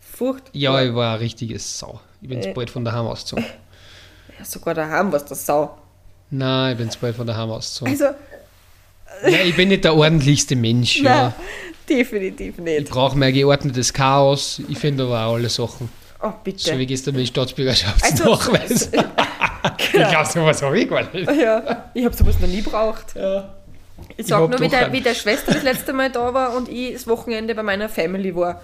[0.00, 0.44] Furcht.
[0.52, 2.00] Ja, ich war eine richtige Sau.
[2.22, 2.42] Ich bin Äh.
[2.42, 3.44] zu bald von daheim ausgezogen.
[4.38, 5.76] ja, sogar daheim was das Sau.
[6.30, 7.92] Nein, ich bin zu bald von daheim ausgezogen.
[7.92, 8.04] Also,
[9.28, 11.02] Ja, ich bin nicht der ordentlichste Mensch.
[11.02, 11.34] nein, Ja.
[11.88, 12.90] definitiv Ich nicht.
[12.90, 14.62] brauche mehr geordnetes Chaos.
[14.68, 15.88] Ich finde aber auch alle Sachen.
[16.22, 16.58] Oh, bitte.
[16.58, 18.90] So wie gestern mit dem also, Staatsbürgerschaftsnachweis.
[19.78, 21.30] Ich glaube, sowas habe ich gar nicht.
[21.30, 23.14] ja, ich habe sowas noch nie braucht.
[23.16, 23.54] Ja.
[24.10, 26.54] Ich Ich sag hab nur, wie der, wie der Schwester das letzte Mal da war
[26.56, 28.60] und ich das Wochenende bei meiner Family war.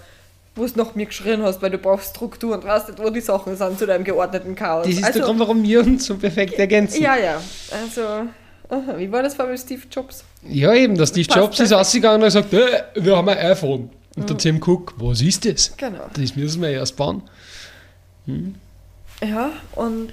[0.57, 3.21] Wo du nach mir geschrien hast, weil du brauchst Struktur und weißt nicht, wo die
[3.21, 4.85] Sachen sind zu deinem geordneten Chaos.
[4.85, 7.01] Das ist also, der Grund, warum wir uns so perfekt ergänzen.
[7.01, 7.39] Ja, ja.
[7.71, 8.01] Also,
[8.69, 10.23] aha, wie war das bei Steve Jobs?
[10.43, 13.37] Ja, eben, dass Steve Passt Jobs ist ausgegangen und hat gesagt, äh, wir haben ein
[13.37, 13.89] iPhone.
[14.15, 15.77] Und der Tim Cook, was ist das?
[15.77, 16.07] Genau.
[16.11, 17.21] Das müssen wir erst bauen.
[19.23, 20.11] Ja, und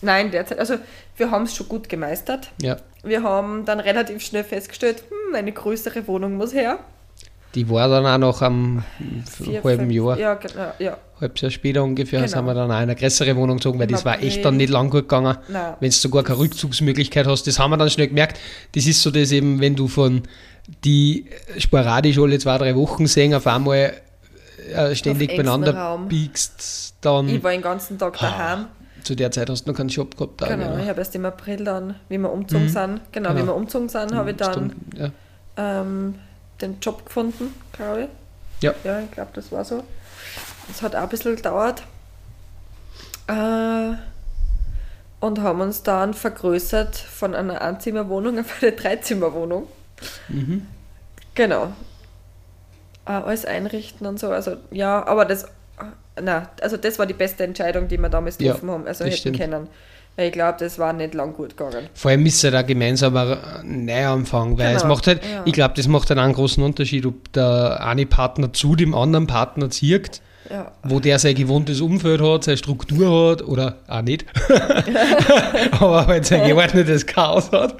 [0.00, 0.76] nein, derzeit, also
[1.16, 2.50] wir haben es schon gut gemeistert.
[2.60, 2.78] Ja.
[3.02, 6.78] Wir haben dann relativ schnell festgestellt, hm, eine größere Wohnung muss her.
[7.54, 8.82] Die war dann auch noch am
[9.30, 10.96] Vier, halben fünf- Jahr, Ja, genau, ja.
[11.20, 12.32] halbes Jahr später ungefähr, Genau.
[12.32, 14.56] sind wir dann auch in eine größere Wohnung gezogen, weil Im das war echt dann
[14.56, 15.36] nicht lang gut gegangen.
[15.80, 18.38] Wenn du sogar keine Rückzugsmöglichkeit hast, das haben wir dann schnell gemerkt.
[18.74, 20.22] Das ist so das eben, wenn du von
[20.84, 21.26] die
[21.58, 23.94] sporadisch alle zwei, drei Wochen sehen, auf einmal
[24.74, 28.66] äh, ständig Auf beieinander biegst, dann Ich war den ganzen Tag daheim.
[29.02, 30.42] zu der Zeit hast du noch keinen Job gehabt.
[30.42, 30.78] auch, Genau, ja.
[30.82, 33.46] ich habe erst im April dann, wie wir umgezogen sind, genau, wie Genau.
[33.48, 35.10] wir umgezogen sind, habe ich dann ja.
[35.58, 36.14] ähm,
[36.60, 38.08] den Job gefunden, glaube ich.
[38.62, 38.74] Ja.
[38.84, 39.84] Ja, ich glaube, das war so.
[40.68, 41.82] Das hat auch ein bisschen gedauert.
[43.26, 43.92] Äh,
[45.20, 49.66] und haben uns dann vergrößert von einer Einzimmerwohnung auf eine Dreizimmerwohnung.
[50.28, 50.66] Mhm.
[51.34, 51.72] Genau.
[53.06, 54.30] Äh, alles einrichten und so.
[54.30, 55.46] Also ja, aber das,
[56.20, 59.16] na, also das war die beste Entscheidung, die wir damals Ja, getroffen haben, also hätten
[59.16, 59.38] stimmt.
[59.38, 59.68] können.
[60.16, 61.88] Ich glaube, das war nicht lang gut gegangen.
[61.94, 65.42] Vor allem ist es halt auch gemeinsamer Neuanfang, weil es Genau, macht halt, ja.
[65.44, 69.26] ich glaube, das macht halt einen großen Unterschied, ob der eine Partner zu dem anderen
[69.26, 70.70] Partner zieht, Ja.
[70.84, 74.24] wo der sein gewohntes Umfeld hat, seine Struktur hat oder auch nicht,
[75.80, 77.74] aber halt sein geordnetes Chaos hat.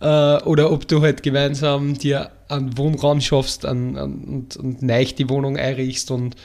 [0.00, 5.28] Äh, oder ob du halt gemeinsam dir einen Wohnraum schaffst an, und, und neu die
[5.28, 6.36] Wohnung einrichst und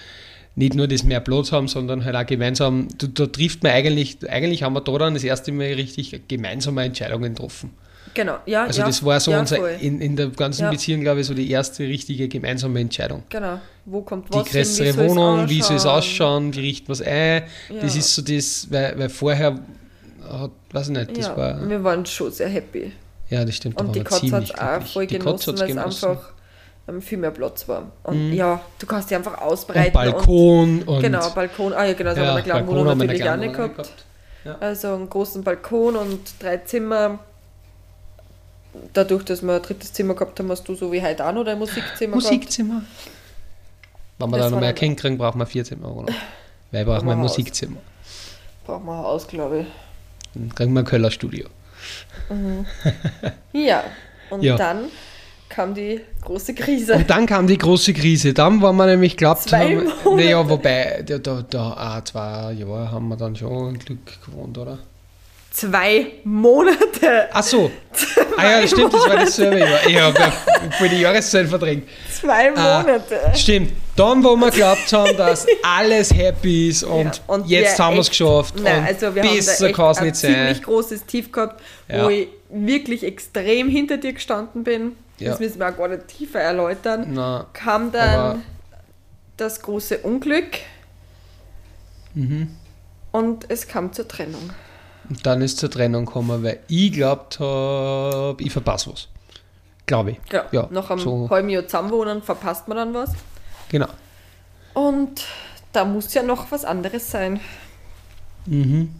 [0.56, 4.18] nicht nur das mehr Platz haben, sondern halt auch gemeinsam, da, da trifft man eigentlich,
[4.30, 7.72] eigentlich haben wir da dann das erste Mal richtig gemeinsame Entscheidungen getroffen.
[8.14, 8.64] Genau, ja.
[8.64, 10.72] Also ja, das war so ja, unser, in, in der ganzen Ja.
[10.72, 13.24] Beziehung, glaube ich, so die erste richtige gemeinsame Entscheidung.
[13.30, 13.60] Genau.
[13.84, 16.56] Wo kommt Die was hin, größere Wohnung, wie soll es ausschauen?
[16.56, 17.44] wie richten wir es ein.
[17.82, 19.60] Das ist so das, weil, weil vorher,
[20.30, 22.94] hat, weiß ich nicht, das ja, war, wir waren schon sehr happy.
[23.30, 23.82] ja, das stimmt.
[23.82, 26.32] Und die Katze hat es auch voll Die genossen, weil es einfach
[27.02, 27.92] viel mehr Platz war.
[28.04, 28.34] Und Mhm.
[28.34, 29.94] ja, du kannst dich einfach Und ausbreiten.
[29.94, 31.74] Balkon und, genau, Balkon.
[31.74, 33.78] Ah ja, genau, das ja, haben wir in der kleinen Wohnung natürlich auch nicht gehabt.
[34.44, 34.62] gehabt.
[34.64, 37.20] Also einen großen Balkon und drei Zimmer.
[38.94, 41.44] Dadurch, dass wir ein drittes Zimmer gehabt haben, hast du so wie heute auch noch
[41.46, 42.82] dein Musikzimmer Musikzimmer.
[44.20, 46.14] Wenn wir Das da noch mehr Kind kriegen, brauchen wir vier Zimmer, oder?
[46.72, 47.18] Weil wir brauchen ein.
[47.20, 47.78] Musikzimmer.
[47.78, 48.66] gehabt.
[48.66, 49.68] Brauchen wir ein Haus, glaube ich.
[50.34, 51.48] Dann kriegen wir ein Köller Studio.
[53.54, 53.84] Ja,
[54.30, 54.56] und Ja.
[54.56, 54.86] dann
[55.56, 56.94] kam die große Krise.
[56.96, 58.34] Und dann kam die große Krise.
[58.34, 60.16] Dann waren wir nämlich glaubt Zwei haben, Monate.
[60.16, 64.80] naja, wobei, da, da, da auch zwei Jahre haben wir dann schon Glück gewohnt, oder?
[65.52, 67.30] Zwei Monate!
[67.32, 67.72] Ach so.
[68.36, 69.88] ah ja, das stimmt, das war dasselbe Jahr.
[69.88, 70.34] Ich habe
[70.78, 71.88] voll die Jahreszeit verdrängt.
[72.12, 72.82] Zwei Ah.
[72.82, 73.20] Monate!
[73.36, 73.72] Stimmt.
[73.96, 78.02] Dann, wo wir glaubt haben, dass alles happy ist und, Ja, und jetzt haben wir
[78.02, 80.34] es geschafft Nein, und also wir besser haben kann da echt ein sein.
[80.34, 82.04] ziemlich großes Tief gehabt, Ja.
[82.04, 84.92] wo ich wirklich extrem hinter dir gestanden bin.
[85.20, 85.32] Ja.
[85.32, 87.08] Das müssen wir auch gar nicht tiefer erläutern.
[87.14, 88.44] Na, Kam dann
[89.38, 90.60] das große Unglück
[92.14, 92.56] mhm.
[93.12, 94.50] und es kam zur Trennung.
[95.10, 99.08] Und dann ist zur Trennung gekommen, weil ich glaubt habe, ich verpasse was.
[99.86, 100.22] Glaube ich.
[100.30, 100.44] Genau.
[100.52, 101.30] Ja, Nach einem so.
[101.30, 103.12] halben Jahr zusammenwohnen verpasst man dann was.
[103.70, 103.88] Genau.
[104.74, 105.24] Und
[105.72, 107.40] da muss ja noch was anderes sein.
[108.46, 108.96] Mhm.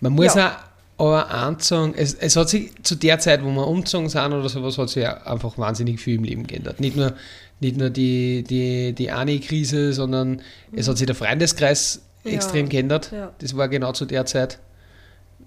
[0.00, 0.56] Man muss Ja.
[0.98, 4.76] Aber sagen, es, es hat sich zu der Zeit, wo wir umgezogen sind oder sowas,
[4.78, 6.80] hat sich einfach wahnsinnig viel im Leben geändert.
[6.80, 7.12] Nicht nur,
[7.60, 12.32] nicht nur die, die, die eine Krise, sondern es hat sich der Freundeskreis Ja.
[12.32, 13.12] extrem geändert.
[13.12, 13.32] Ja.
[13.38, 14.58] Das war genau zu der Zeit.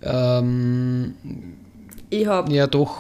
[0.01, 1.15] Ähm,
[2.09, 2.97] Ich habe ja, doch.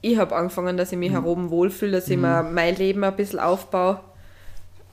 [0.00, 1.00] ich angefangen, dass ich Mhm.
[1.00, 4.00] mich heroben wohlfühle, dass ich mir mein Leben ein bisschen aufbaue,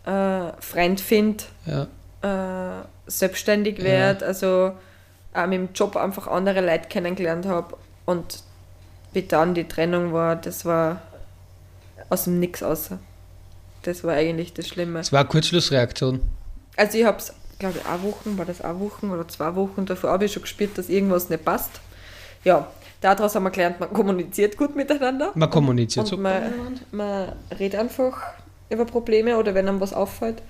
[0.05, 1.43] äh, Freund finde.
[1.65, 1.87] Ja.
[2.23, 4.73] äh, selbstständig werde, also
[5.33, 8.43] mit dem Job einfach andere Leute kennengelernt habe und
[9.13, 11.01] wie dann die Trennung war, das war
[12.09, 12.99] aus dem Nix außer.
[13.83, 14.99] Das war eigentlich das Schlimme.
[14.99, 16.21] Es war eine Kurzschlussreaktion.
[16.77, 19.85] Also ich habe es, glaube ich, eine Wochen, war das eine Wochen oder zwei Wochen
[19.85, 21.71] davor habe ich schon gespürt, dass irgendwas nicht passt.
[22.43, 22.67] Ja,
[23.01, 25.31] daraus haben wir gelernt, man kommuniziert gut miteinander.
[25.35, 26.17] Man kommuniziert und so.
[26.17, 28.17] man, man redet einfach
[28.69, 30.41] über Probleme oder wenn einem was auffällt.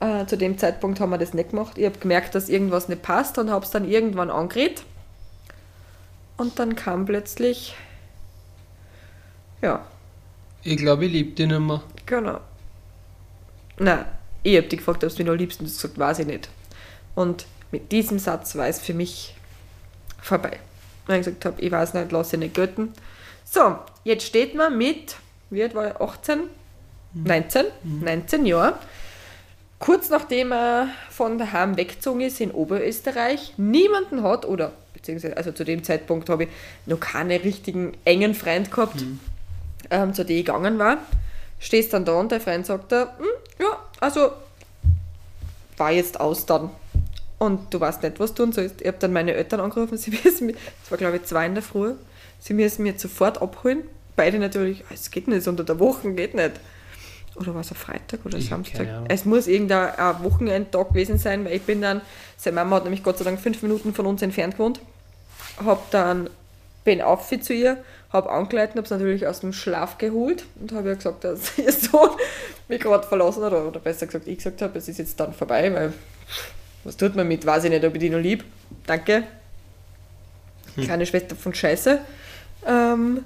[0.00, 1.78] Äh, zu dem Zeitpunkt haben wir das nicht gemacht.
[1.78, 4.84] Ich habe gemerkt, dass irgendwas nicht passt und habe es dann irgendwann angeredet.
[6.36, 7.74] Und dann kam plötzlich,
[9.62, 9.86] ja,
[10.62, 11.82] Ich glaube, ich liebe dich nicht mehr.
[12.04, 12.40] Genau.
[13.78, 14.04] Nein,
[14.42, 16.26] ich habe dich gefragt, ob du mich noch liebst und du hast gesagt, weiß ich
[16.26, 16.48] nicht.
[17.14, 19.34] Und mit diesem Satz war es für mich
[20.20, 20.58] vorbei.
[21.06, 22.92] Weil ich gesagt habe, ich weiß nicht, lasse ich nicht gelten.
[23.44, 25.16] So, jetzt steht man mit,
[25.50, 26.40] wie alt war ich, 18?
[27.14, 27.64] 19?
[27.84, 28.78] 19 Jahre.
[29.78, 35.64] Kurz nachdem er von daheim weggezogen ist in Oberösterreich, niemanden hat, oder beziehungsweise, also zu
[35.64, 36.48] dem Zeitpunkt habe ich
[36.86, 39.04] noch keine richtigen engen Freund gehabt,
[39.90, 40.98] ähm, zu dem ich gegangen war.
[41.58, 43.26] Stehst dann da und der Freund sagt da, "Hm,
[43.60, 44.30] ja, also
[45.76, 46.70] war jetzt aus dann.
[47.38, 48.80] Und du weißt nicht, was tun sollst.
[48.80, 51.54] Ich habe dann meine Eltern angerufen, sie müssen mich, es war glaube ich zwei in
[51.54, 51.92] der Früh,
[52.40, 53.82] sie müssen mich sofort abholen.
[54.16, 56.52] Beide natürlich, "Ah, es geht nicht, unter der Woche geht nicht.
[57.36, 58.86] Oder war es ein Freitag oder Ich Samstag?
[58.86, 59.04] keine.
[59.08, 62.00] Es muss irgendein ein Wochenendtag gewesen sein, weil ich bin dann,
[62.36, 64.80] seine Mama hat nämlich Gott sei Dank fünf Minuten von uns entfernt gewohnt.
[65.64, 66.30] Hab dann,
[66.84, 67.78] bin auf zu ihr,
[68.12, 71.72] habe angeleitet, habe es natürlich aus dem Schlaf geholt und habe ihr gesagt, dass ihr
[71.72, 72.10] Sohn
[72.68, 75.72] mich gerade verlassen hat, oder, besser gesagt, ich gesagt habe, es ist jetzt dann vorbei,
[75.74, 75.92] weil
[76.84, 78.44] was tut man mit, weiß ich nicht, ob ich die noch lieb.
[78.86, 79.24] Danke.
[80.76, 81.98] Kleine Schwester von Scheiße.
[82.66, 83.24] Ähm,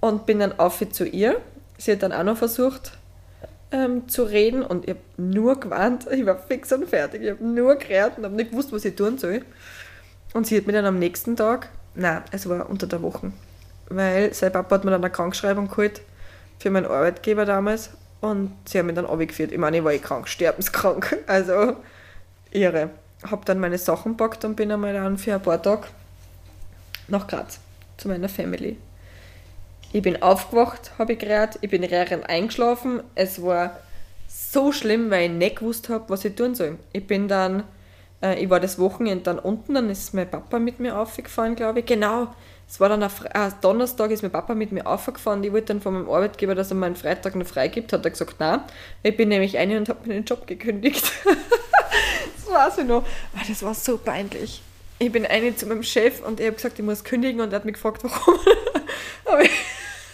[0.00, 1.40] und bin dann auf zu ihr.
[1.78, 2.92] Sie hat dann auch noch versucht
[3.74, 7.22] ähm, zu reden und ich habe nur gewarnt, ich war fix und fertig.
[7.22, 9.42] Ich habe nur geredet und habe nicht gewusst, was ich tun soll.
[10.32, 13.32] Und sie hat mir dann am nächsten Tag, nein, es war unter der Woche,
[13.88, 16.00] weil sein Papa hat mir dann eine Krankschreibung geholt
[16.58, 19.52] für meinen Arbeitgeber damals und sie haben mich dann abgeführt.
[19.52, 21.76] Ich meine, ich war eh krank, sterbenskrank, also
[22.50, 22.90] irre.
[23.24, 25.88] Habe dann meine Sachen gepackt und bin einmal dann für ein paar Tage
[27.08, 27.58] nach Graz
[27.96, 28.76] zu meiner Family.
[29.94, 33.00] Ich bin aufgewacht, habe ich geredet, ich bin rehrend eingeschlafen.
[33.14, 33.78] Es war
[34.26, 36.78] so schlimm, weil ich nicht gewusst habe, was ich tun soll.
[36.92, 37.62] Ich bin dann,
[38.20, 41.78] äh, ich war das Wochenende dann unten, dann ist mein Papa mit mir aufgefahren, glaube
[41.78, 41.86] ich.
[41.86, 42.26] Genau,
[42.68, 45.44] es war dann ein äh, Donnerstag, ist mein Papa mit mir aufgefahren.
[45.44, 47.92] Ich wollte dann von meinem Arbeitgeber, dass er mir einen Freitag noch frei gibt.
[47.92, 48.62] Hat er gesagt, nein.
[49.04, 51.04] Ich bin nämlich eine und habe mir den Job gekündigt.
[51.24, 53.04] das weiß ich noch.
[53.36, 54.60] Ah, Das war so peinlich.
[54.98, 57.56] Ich bin eine zu meinem Chef und ich habe gesagt, ich muss kündigen und er
[57.60, 58.40] hat mich gefragt, warum.
[59.26, 59.42] Aber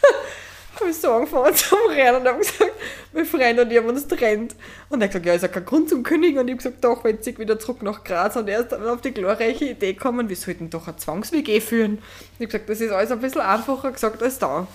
[0.81, 2.73] habe ich so angefangen zu rennen und habe gesagt,
[3.13, 4.55] mein Freund und ich haben uns getrennt.
[4.89, 6.39] Und er hat gesagt, ja, ist ja kein Grund zum Kündigen.
[6.39, 8.37] Und ich habe gesagt, doch, wenn ich wieder zurück nach Graz.
[8.37, 11.99] Und er ist dann auf die glorreiche Idee gekommen, wir sollten doch eine Zwangs-WG führen.
[12.39, 14.67] Ich habe gesagt, das ist alles ein bisschen einfacher gesagt als da.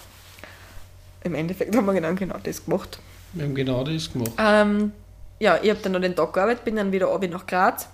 [1.24, 3.00] Im Endeffekt haben wir genau, genau das gemacht.
[3.34, 4.32] Wir haben genau das gemacht.
[4.38, 4.92] Ähm,
[5.40, 7.90] ja, ich habe dann noch den Tag gearbeitet, bin dann wieder runter nach Graz.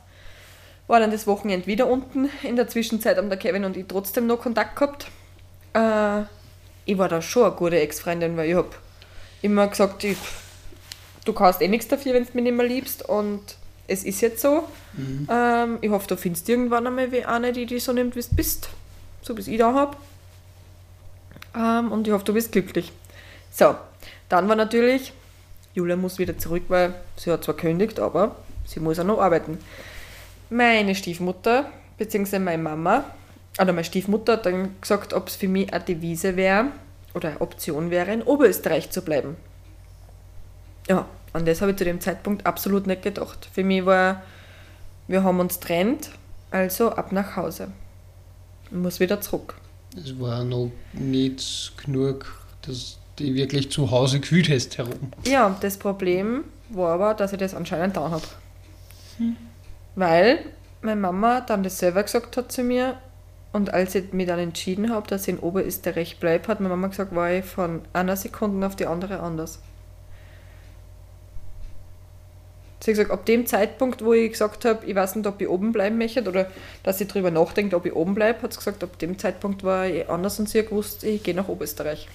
[0.87, 2.29] War dann das Wochenende wieder unten.
[2.43, 5.07] In der Zwischenzeit haben der Kevin und ich trotzdem noch Kontakt gehabt.
[5.73, 6.23] Äh,
[6.91, 8.69] ich war da schon eine gute Ex-Freundin, weil ich habe
[9.41, 10.17] immer gesagt, ich,
[11.23, 13.07] du kannst eh nichts dafür, wenn du mich nicht mehr liebst.
[13.07, 13.41] Und
[13.87, 14.63] es ist jetzt so.
[15.31, 18.69] Ähm, ich hoffe, du findest irgendwann einmal eine, die dich so nimmt, wie du bist.
[19.21, 19.95] So wie ich da habe.
[21.55, 22.91] Ähm, und ich hoffe, du bist glücklich.
[23.51, 23.75] So,
[24.27, 25.13] dann war natürlich,
[25.73, 29.59] Julia muss wieder zurück, weil sie hat zwar gekündigt, aber sie muss auch noch arbeiten.
[30.49, 33.05] Meine Stiefmutter, beziehungsweise meine Mama,
[33.59, 36.67] oder meine Stiefmutter hat dann gesagt, ob es für mich eine Devise wäre
[37.13, 39.35] oder eine Option wäre, in Oberösterreich zu bleiben.
[40.87, 43.49] Ja, an das habe ich zu dem Zeitpunkt absolut nicht gedacht.
[43.51, 44.23] Für mich war,
[45.07, 46.11] wir haben uns trennt,
[46.49, 47.71] also ab nach Hause.
[48.65, 49.55] Ich muss wieder zurück.
[49.95, 52.25] Es war noch nicht genug,
[52.61, 55.11] dass du wirklich zu Hause gefühlt hast herum.
[55.25, 58.23] Ja, das Problem war aber, dass ich das anscheinend da habe.
[59.95, 60.39] Weil
[60.81, 62.97] meine Mama dann das selber gesagt hat zu mir
[63.53, 66.87] und als ich mich dann entschieden habe, dass ich in Oberösterreich bleibe, hat meine Mama
[66.87, 69.59] gesagt, war ich von einer Sekunde auf die andere anders.
[72.79, 75.47] Sie hat gesagt, ab dem Zeitpunkt, wo ich gesagt habe, ich weiß nicht, ob ich
[75.47, 76.49] oben bleiben möchte oder
[76.81, 79.85] dass ich darüber nachdenke, ob ich oben bleibe, hat sie gesagt, ab dem Zeitpunkt war
[79.85, 82.07] ich anders und sie hat gewusst, ich gehe nach Oberösterreich.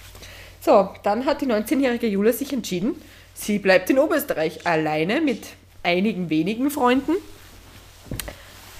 [0.59, 2.95] So, dann hat die 19-jährige Julia sich entschieden,
[3.33, 5.43] sie bleibt in Oberösterreich alleine mit
[5.83, 7.13] einigen wenigen Freunden.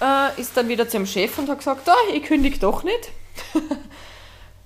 [0.01, 3.11] Äh, ist dann wieder zum Chef und hat gesagt, ah, ich kündige doch nicht.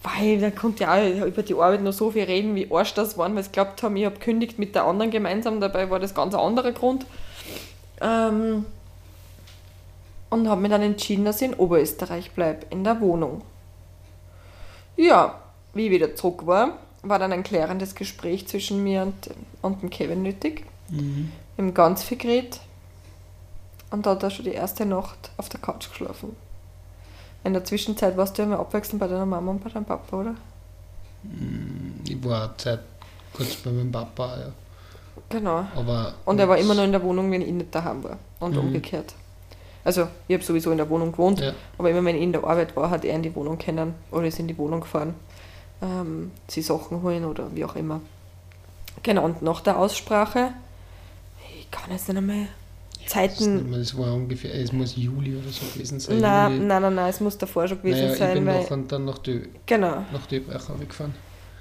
[0.03, 3.17] weil da konnte ja auch über die Arbeit noch so viel reden, wie Arsch das
[3.17, 6.15] waren, weil sie glaubt haben, ich habe kündigt mit der anderen gemeinsam, dabei war das
[6.15, 7.05] ganz ein anderer Grund.
[8.01, 8.65] Ähm,
[10.29, 13.41] und habe mir dann entschieden, dass ich in Oberösterreich bleibe, in der Wohnung.
[14.95, 15.39] Ja,
[15.73, 19.29] wie ich wieder zurück war, war dann ein klärendes Gespräch zwischen mir und,
[19.61, 20.65] und dem Kevin nötig.
[20.89, 21.31] Mhm.
[21.55, 22.59] Wir haben ganz viel geredet.
[23.91, 26.35] Und da hat er schon die erste Nacht auf der Couch geschlafen.
[27.43, 30.15] In der Zwischenzeit warst du ja immer abwechselnd bei deiner Mama und bei deinem Papa,
[30.17, 30.35] oder?
[32.07, 32.79] Ich war Zeit
[33.33, 34.51] kurz bei meinem Papa, ja.
[35.29, 35.65] Genau.
[35.75, 38.17] Aber Und er war immer noch in der Wohnung, wenn ich nicht daheim war.
[38.39, 38.59] Und Mhm.
[38.61, 39.13] umgekehrt.
[39.83, 41.53] Also, ich habe sowieso in der Wohnung gewohnt, Ja.
[41.77, 44.25] aber immer wenn ich in der Arbeit war, hat er in die Wohnung kennen oder
[44.27, 45.15] ist in die Wohnung gefahren,
[45.81, 47.99] ähm, sie Sachen holen oder wie auch immer.
[49.03, 50.51] Genau, und nach der Aussprache,
[51.59, 52.47] ich kann jetzt nicht einmal
[53.07, 53.71] Zeiten.
[53.71, 56.19] Das war ungefähr, es muss Juli oder so gewesen sein.
[56.19, 56.65] Nein, Juli.
[56.65, 58.61] nein, nein, nein, es muss davor schon gewesen naja, ich sein, bin weil.
[58.61, 61.13] noch dann nach, Dö Genau, nach Döbrach gefahren.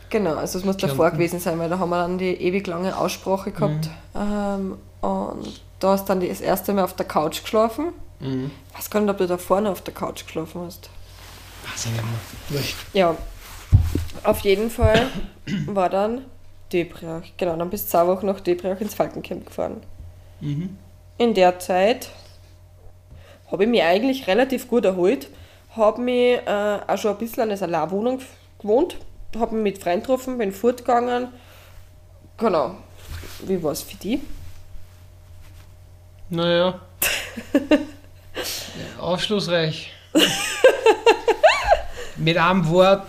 [0.09, 0.96] genau, also es muss Kärnten.
[0.98, 3.88] davor gewesen sein, weil da haben wir dann die ewig lange Aussprache gehabt.
[4.14, 7.87] Ähm, und da hast dann das erste Mal auf der Couch geschlafen.
[8.20, 8.50] Mhm.
[8.72, 10.90] Ich weiß gar nicht, ob du da vorne auf der Couch geschlafen hast.
[11.64, 12.59] Weiß ich nicht mehr.
[12.61, 12.76] Wurscht.
[12.92, 13.16] Ja,
[14.24, 15.07] auf jeden Fall
[15.66, 16.22] war dann
[16.72, 17.22] Debrach.
[17.37, 19.79] Genau, dann bis zwei Wochen nach Debrach ins Falkencamp gefahren.
[20.40, 20.76] Mhm.
[21.21, 22.09] In der Zeit
[23.53, 25.29] habe ich mich eigentlich relativ gut erholt.
[25.77, 28.23] Habe mich äh, auch schon ein bisschen an einer Salonwohnung
[28.59, 28.97] gewohnt.
[29.39, 31.29] Habe mich mit Freunden getroffen, bin fortgegangen.
[32.39, 32.77] Genau.
[33.41, 34.23] Wie war es für die?
[36.31, 36.81] Naja.
[38.35, 39.93] Ja, Aufschlussreich.
[42.17, 43.09] Mit einem Wort,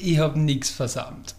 [0.00, 1.33] ich habe nichts versammelt.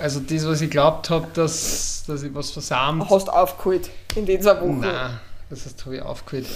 [0.00, 4.24] Also das, was ich glaubt habe, dass, dass ich was versammelt, Hast du aufgeholt in
[4.26, 4.80] den zwei Wochen?
[4.80, 6.46] nein, das heißt, habe ich aufgeführt.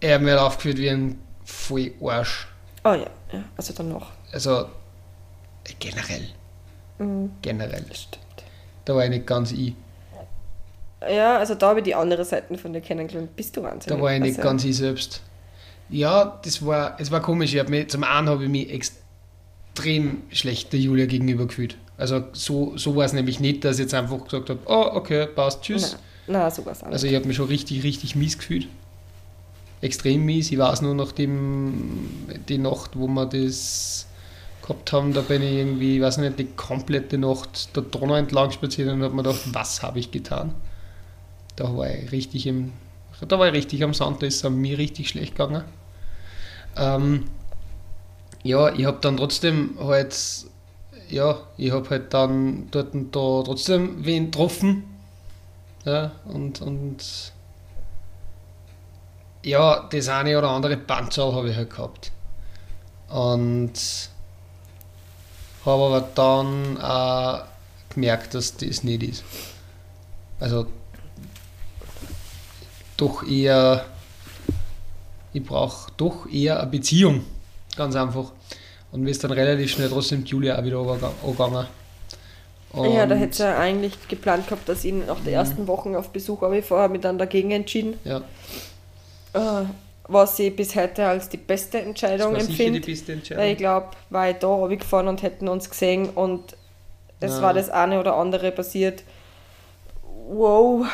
[0.00, 2.46] Er hat mir halt aufgeführt wie ein voll Arsch.
[2.84, 4.10] Oh ja, ja, also danach.
[4.32, 4.66] Also
[5.78, 6.28] generell,
[6.98, 7.84] Mhm, generell.
[7.92, 8.18] stimmt.
[8.84, 9.74] Da war ich nicht ganz ich.
[11.08, 13.34] Ja, also da habe ich die andere Seite von dir kennengelernt.
[13.34, 13.86] Bist du wahnsinnig.
[13.98, 15.20] Da war ich nicht also, ganz ich selbst.
[15.88, 17.52] Ja, das war, es war komisch.
[17.54, 21.76] Ich hab mich, zum einen habe ich mich extrem schlecht der Julia gegenüber gefühlt.
[22.02, 25.28] Also so, so war es nämlich nicht, dass ich jetzt einfach gesagt habe, oh, okay,
[25.28, 25.96] passt, tschüss.
[26.26, 28.66] Nein, so war es auch Also ich habe mich schon richtig, richtig mies gefühlt.
[29.80, 30.50] Extrem mies.
[30.50, 32.08] Ich weiß nur nach dem,
[32.48, 34.08] die Nacht, wo wir das
[34.62, 38.50] gehabt haben, da bin ich irgendwie, ich weiß nicht, die komplette Nacht der Donau entlang
[38.50, 40.56] spaziert und habe mir gedacht, was habe ich getan?
[41.54, 42.72] Da war ich richtig im,
[43.28, 45.62] da war ich richtig am Sand, da ist es mir richtig schlecht gegangen.
[46.76, 47.26] Ähm,
[48.42, 50.16] ja, ich habe dann trotzdem halt,
[51.12, 54.84] ja, ich habe halt dann dort und da trotzdem wen getroffen.
[55.84, 57.32] Ja, und, und
[59.44, 62.12] ja, das eine oder andere Panzerl habe ich halt gehabt.
[63.08, 63.72] Und
[65.66, 67.44] habe aber dann auch
[67.90, 69.24] gemerkt, dass das nicht ist.
[70.40, 70.66] Also
[72.96, 73.84] doch eher,
[75.34, 77.24] ich brauche doch eher eine Beziehung,
[77.76, 78.32] ganz einfach.
[78.92, 81.66] Und mir ist dann relativ schnell trotzdem Julia auch wieder angegangen- angegangen.
[82.94, 85.24] ja, da Und- hätte ja eigentlich geplant gehabt, dass ich nach Mhm.
[85.24, 87.98] der ersten Woche auf Besuch aber ich vorher mich dann dagegen entschieden.
[88.04, 88.18] ja,
[89.34, 89.64] Äh,
[90.08, 92.80] was ich bis heute als die beste Entscheidung sicher die empfinde.
[92.80, 93.44] beste Weil Entscheidung.
[93.46, 96.54] ich glaube, war ich da runtergefahren und hätten uns gesehen und
[97.20, 97.42] es Ja.
[97.42, 99.02] war das eine oder andere passiert.
[100.28, 100.86] Wow,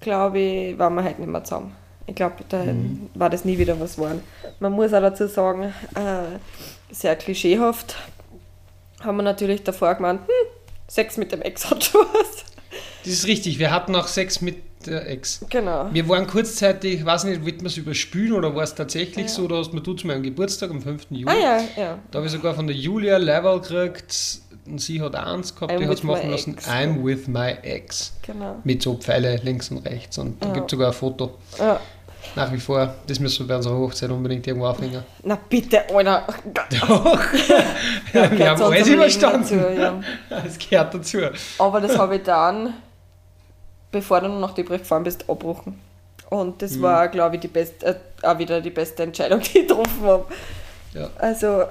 [0.00, 1.74] glaube ich, waren wir halt nicht mehr zusammen.
[2.06, 3.08] Ich glaube, da Mhm.
[3.14, 4.22] war das nie wieder was geworden.
[4.60, 6.38] Man muss auch dazu sagen, äh,
[6.94, 7.96] sehr klischeehaft
[9.00, 10.28] haben wir natürlich davor gemeint, hm,
[10.88, 12.44] Sex mit dem Ex hat schon was.
[13.04, 15.40] Das ist richtig, wir hatten auch Sex mit der Ex.
[15.48, 15.88] Genau.
[15.92, 19.32] Wir waren kurzzeitig, ich weiß nicht, wollten wir es überspülen oder war es tatsächlich Ja.
[19.32, 21.06] so, da hast du mir zu meinem Geburtstag am 5.
[21.10, 21.24] Juli.
[21.26, 21.98] Ah ja, ja.
[22.10, 24.40] Da habe ich sogar von der Julia Level gekriegt
[24.76, 26.68] sie hat eins gehabt, I'm die hat es machen lassen, ex.
[26.68, 28.12] I'm with my ex.
[28.22, 28.56] Genau.
[28.64, 30.52] Mit so Pfeile links und rechts und da Ja.
[30.54, 31.34] gibt es sogar ein Foto.
[31.58, 31.80] Ja.
[32.36, 35.04] Nach wie vor, das müssen wir bei unserer Hochzeit unbedingt irgendwo aufhängen.
[35.22, 36.26] Na bitte, Alter.
[36.80, 37.32] Doch!
[38.12, 39.40] wir Gehört haben alles überstanden.
[39.60, 40.00] dazu, ja.
[40.42, 41.18] Das gehört dazu.
[41.58, 42.72] Aber das habe ich dann,
[43.92, 45.78] bevor du nach Diebrich gefahren bist, abgebrochen.
[46.30, 46.82] Und das Mhm.
[46.82, 47.94] war, glaube ich, die beste, äh,
[48.26, 50.24] auch wieder die beste Entscheidung, die ich getroffen habe.
[50.94, 51.10] Ja.
[51.18, 51.64] Also,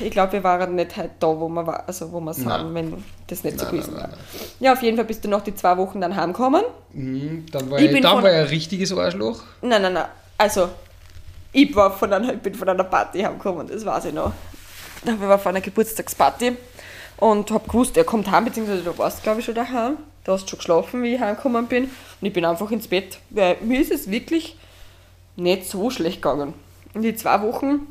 [0.00, 2.74] ich glaube, wir waren nicht halt da, wo wir, war, also wo wir sind, Nein.
[2.74, 4.18] wenn das nicht so Nein, gewesen nein, war.
[4.60, 6.62] Ja, auf jeden Fall bist du nach die zwei Wochen dann heimgekommen.
[6.92, 9.42] Mhm, dann war Ich ich, dann war ich ein richtiges Arschloch.
[9.62, 10.06] Nein, nein, nein.
[10.38, 10.68] Also,
[11.52, 14.32] ich war von einer, ich bin von einer Party heimgekommen, das weiß ich noch.
[15.04, 16.56] Wir waren von einer Geburtstagsparty
[17.18, 19.98] und hab gewusst, er kommt heim, beziehungsweise du warst, glaube ich, schon daheim.
[20.24, 21.84] Du hast schon geschlafen, wie ich heimgekommen bin.
[21.84, 21.90] Und
[22.26, 24.56] ich bin einfach ins Bett, weil mir ist es wirklich
[25.36, 26.54] nicht so schlecht gegangen.
[26.94, 27.86] In die zwei Wochen,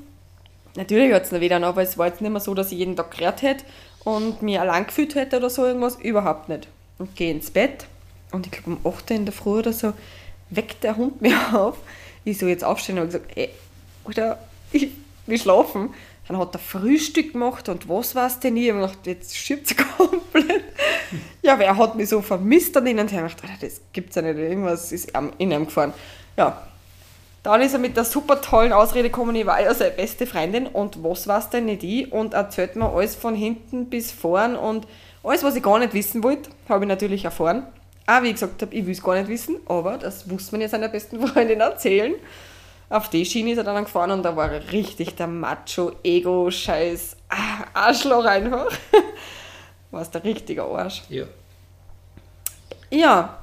[0.75, 2.77] natürlich hat es noch wieder, an, aber es war jetzt nicht mehr so, dass ich
[2.77, 3.65] jeden Tag gerät hätte
[4.03, 6.67] und mich allein gefühlt hätte oder so irgendwas, überhaupt nicht.
[6.97, 7.87] Und gehe ins Bett
[8.31, 9.93] und ich glaube um 8 Uhr in der Früh oder so,
[10.49, 11.77] weckt der Hund mich auf.
[12.25, 13.49] Ich so jetzt aufstehen und gesagt, ey,
[14.05, 14.39] Alter,
[14.71, 14.89] ich
[15.25, 15.89] will schlafen.
[16.27, 18.63] Dann hat er Frühstück gemacht und was weiß denn ich?
[18.63, 20.63] Ich habe gedacht, jetzt schiebt es komplett.
[21.41, 23.11] Ja, wer hat mich so vermisst dann hin und.
[23.11, 25.93] Ich dachte, das gibt's ja nicht, irgendwas ist in ihm gefahren.
[26.37, 26.65] Ja,
[27.43, 30.65] dann ist er mit der super tollen Ausrede gekommen, ich war ja seine beste Freundin
[30.65, 34.87] und was weiß denn nicht ich und erzählt mir alles von hinten bis vorn und
[35.23, 37.67] alles, was ich gar nicht wissen wollte, habe ich natürlich erfahren.
[38.07, 40.61] Auch wie ich gesagt habe, ich will es gar nicht wissen, aber das wusste man
[40.61, 42.15] ja seiner besten Freundin erzählen.
[42.89, 47.65] Auf die Schiene ist er dann gefahren und da war er richtig der Macho-Ego-Scheiß ah,
[47.73, 48.67] Arschloch einfach.
[49.91, 51.03] war es der richtige Arsch.
[51.09, 51.25] Ja.
[52.89, 53.37] Ja.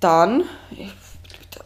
[0.00, 0.44] Dann,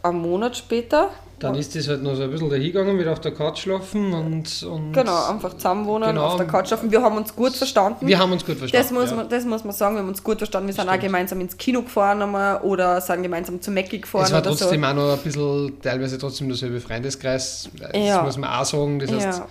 [0.09, 1.09] einen Monat später.
[1.39, 4.63] Dann ist das halt noch so ein bisschen dahingegangen, wieder auf der Couch schlafen und.
[4.63, 6.27] und Genau, einfach zusammenwohnen, Genau.
[6.27, 6.89] auf der Couch schlafen.
[6.89, 8.07] Wir haben uns gut verstanden.
[8.07, 8.87] wir haben uns gut verstanden.
[8.87, 9.15] das, muss ja.
[9.17, 10.67] man, das muss man sagen, wir haben uns gut verstanden.
[10.67, 11.03] Wir sind auch Stimmt.
[11.03, 14.87] gemeinsam ins Kino gefahren einmal oder sind gemeinsam zu Mackie gefahren Es war trotzdem so.
[14.87, 17.69] auch noch ein bisschen, teilweise trotzdem derselbe Freundeskreis.
[17.79, 18.23] Das Ja.
[18.23, 18.99] muss man auch sagen.
[18.99, 19.47] Das heißt, Ja,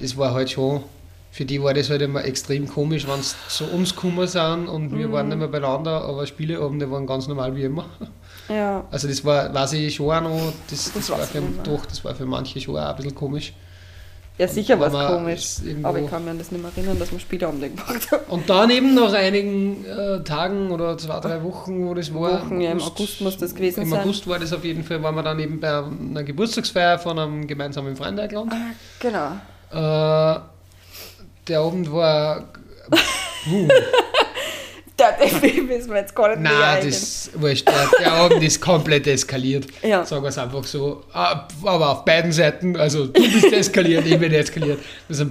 [0.00, 0.82] das war halt schon,
[1.30, 4.94] für die war das halt immer extrem komisch, wenn sie so ums Kummer sind und
[4.96, 5.12] wir Mhm.
[5.12, 7.86] waren nicht mehr beieinander, aber Spieleabende waren ganz normal wie immer.
[8.48, 8.84] Ja.
[8.90, 12.04] Also das war, weiß ich schon auch noch, das, das, Das war für, doch, das
[12.04, 13.52] war für manche schon auch ein bisschen komisch.
[14.38, 15.56] ja, sicher war es komisch.
[15.82, 18.24] Aber ich kann mir an das nicht mehr erinnern, dass wir Spieleabend gemacht haben.
[18.28, 22.44] Und dann eben nach einigen äh, Tagen oder zwei, drei Wochen, wo das war.
[22.46, 24.00] Wochen, ja, im August muss das gewesen Im sein.
[24.00, 27.46] August war das auf jeden Fall, waren wir dann eben bei einer Geburtstagsfeier von einem
[27.46, 28.50] gemeinsamen Freund eingeladen.
[28.52, 30.36] Ah, genau.
[30.36, 30.40] Äh,
[31.48, 32.44] der Abend war.
[33.50, 33.68] Uh,
[35.40, 37.66] Baby müssen wir jetzt gar nicht nein, das wurscht.
[37.68, 39.66] Der, der Abend ist komplett eskaliert.
[39.82, 40.04] Ja.
[40.04, 41.02] Sagen wir es einfach so.
[41.12, 42.76] Ah, Aber auf beiden Seiten.
[42.76, 44.78] Also du bist eskaliert, ich bin eskaliert.
[45.08, 45.26] Also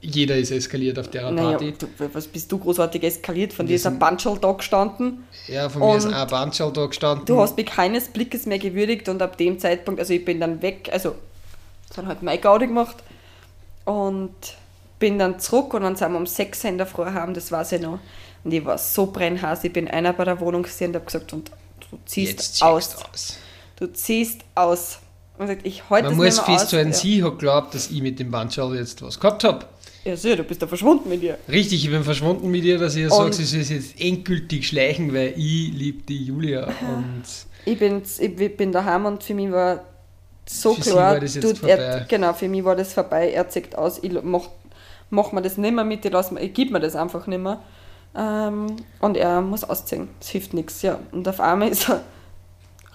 [0.00, 1.74] jeder ist eskaliert auf der Naja, Party.
[1.78, 3.52] du, was bist du großartig eskaliert?
[3.52, 5.24] Von dir ist ein Bandschall da gestanden.
[5.48, 7.26] Ja, von mir ist ein Bandschall da gestanden.
[7.26, 10.62] Du hast mich keines Blickes mehr gewürdigt und ab dem Zeitpunkt, also ich bin dann
[10.62, 11.14] weg, also
[11.96, 12.96] dann halt mein Gaudi gemacht
[13.84, 14.34] und
[14.98, 17.50] bin dann zurück und dann sind wir um 6 Uhr in der Früh heim, das
[17.50, 17.98] weiß ich noch.
[18.44, 21.32] Und ich war so brennhaß, ich bin einer bei der Wohnung gesehen und habe gesagt,
[21.32, 21.50] und
[21.90, 22.96] du ziehst aus.
[22.96, 23.36] aus.
[23.76, 24.98] Du ziehst aus.
[25.38, 26.62] Und gesagt, ich halte Man muss nicht mehr aus.
[26.62, 26.96] festhalten, ja.
[26.96, 29.66] sie hat geglaubt, dass ich mit dem Bandschall jetzt was gehabt habe.
[30.04, 31.38] ja, sicher, du bist da verschwunden mit dir.
[31.48, 35.14] Richtig, ich bin verschwunden mit ihr, dass ich ihr sage, sie soll jetzt endgültig schleichen,
[35.14, 36.64] weil ich liebe die Julia.
[36.66, 37.22] Und
[37.64, 39.84] Ich bin, ich bin daheim und für mich war
[40.44, 41.66] so klar, war das jetzt du.
[41.66, 44.48] Er, genau, für mich war das vorbei, er zeigt aus, ich mach,
[45.10, 47.62] mach mir das nicht mehr mit, ich, lass, ich gib mir das einfach nicht mehr.
[48.14, 50.98] Ähm, und er muss ausziehen, es hilft nichts, ja.
[51.12, 52.02] Und auf einmal ist er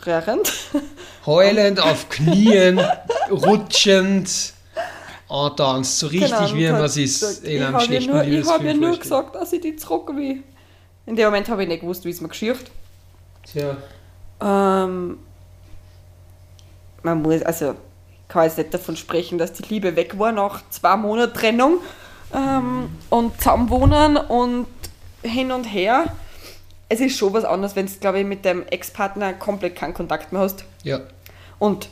[0.05, 0.51] rührend.
[1.25, 2.79] heulend auf Knien,
[3.31, 4.53] rutschend
[5.27, 8.47] und tanzt so richtig, Genau, wie man es in einem ich schlechten habe nur, ich
[8.47, 9.01] hab ja nur vorstellt.
[9.01, 10.43] gesagt, dass ich die zurück will.
[11.05, 12.57] In dem Moment habe ich nicht gewusst, wie es mir geschieht.
[13.43, 13.75] Tja,
[14.41, 15.17] Ähm,
[17.01, 20.61] man muss, also ich kann jetzt nicht davon sprechen, dass die Liebe weg war nach
[20.69, 21.77] zwei Monaten Trennung
[22.33, 24.67] ähm, und zusammenwohnen und
[25.23, 26.05] hin und her.
[26.89, 30.31] Es ist schon was anderes, wenn du, glaube ich, mit deinem Ex-Partner komplett keinen Kontakt
[30.31, 31.01] mehr hast ja.
[31.59, 31.89] und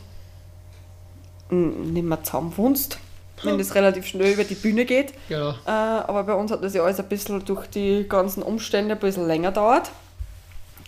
[1.50, 2.98] nicht mehr zusammen wohnst,
[3.44, 5.14] wenn das relativ schnell über die Bühne geht.
[5.30, 5.52] Genau.
[5.52, 9.00] Äh, aber bei uns hat das ja alles ein bisschen durch die ganzen Umstände ein
[9.00, 9.92] bisschen länger dauert.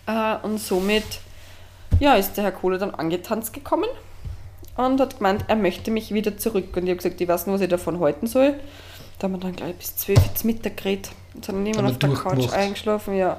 [0.07, 1.03] Äh, und somit
[1.99, 3.89] ja, ist der Herr Kohle dann angetanzt gekommen
[4.75, 6.75] und hat gemeint, er möchte mich wieder zurück.
[6.75, 8.55] Und ich habe gesagt, ich weiß nicht, was ich davon halten soll.
[9.19, 11.09] Da haben wir dann gleich bis 12 Uhr Mittag geredet
[11.45, 13.15] sind irgendwann auf der Couch eingeschlafen.
[13.15, 13.37] Ja,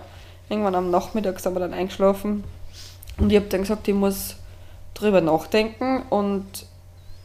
[0.48, 2.44] irgendwann am Nachmittag sind wir dann eingeschlafen.
[3.18, 4.36] Und ich habe dann gesagt, ich muss
[4.94, 6.44] drüber nachdenken und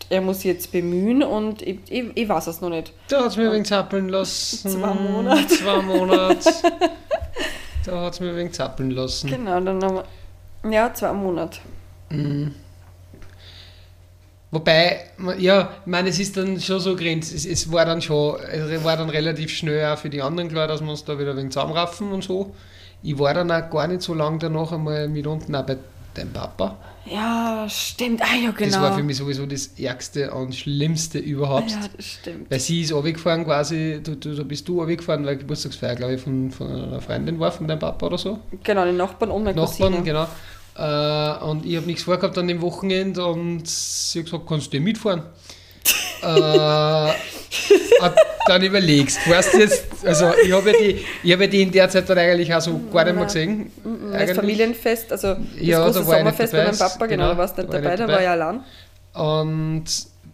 [0.10, 2.94] er muss sich jetzt bemühen und ich, ich, ich weiß es noch nicht.
[3.08, 4.70] Da hat es mir ein wenig zappeln lassen.
[4.70, 5.48] Zwei Monate.
[5.48, 6.50] Zwei Monate.
[7.86, 9.30] da hat es mir ein wenig zappeln lassen.
[9.30, 10.02] Genau, dann haben
[10.64, 11.60] wir, ja, zwei Monate.
[12.10, 12.54] Mhm.
[14.54, 15.00] Wobei,
[15.40, 17.34] ja, ich meine, es ist dann schon so grenzt.
[17.34, 20.68] Es, es war dann schon, es war dann relativ schnell auch für die anderen klar,
[20.68, 22.54] dass wir uns da wieder ein wenig zusammenraffen und so.
[23.02, 25.78] Ich war dann auch gar nicht so lange danach einmal mit unten auch bei
[26.14, 26.78] deinem Papa.
[27.06, 28.22] Ja, stimmt.
[28.22, 28.72] Ah ja, genau.
[28.72, 31.72] Das war für mich sowieso das Ärgste und Schlimmste überhaupt.
[31.72, 32.52] Ja, das stimmt.
[32.52, 36.22] Weil sie ist runtergefahren quasi, du, du, da bist du runtergefahren, weil Geburtstagsfeier, glaube ich,
[36.22, 38.40] von, von einer Freundin war, von deinem Papa oder so.
[38.64, 40.04] Genau, die Nachbarn und meine Nachbarn, Cousine.
[40.04, 40.28] genau.
[40.76, 44.80] Äh, und ich habe nichts vorgehabt an dem Wochenende und sie hat gesagt, kannst du
[44.80, 45.24] mitfahren?
[46.24, 46.26] äh,
[48.04, 48.14] und
[48.48, 51.72] dann überlegst, weißt du jetzt, also ich habe ja, die, ich hab ja die in
[51.72, 53.26] der Zeit dann eigentlich auch so gar nicht mehr Nein.
[53.26, 53.72] gesehen.
[54.12, 54.36] Das Eigentlich.
[54.36, 56.72] Familienfest, also das Ja, große da Sommerfest bei dabei.
[56.72, 58.64] meinem Papa, genau, Genau, da warst du nicht war dabei, nicht da war ich allein.
[59.14, 59.86] Und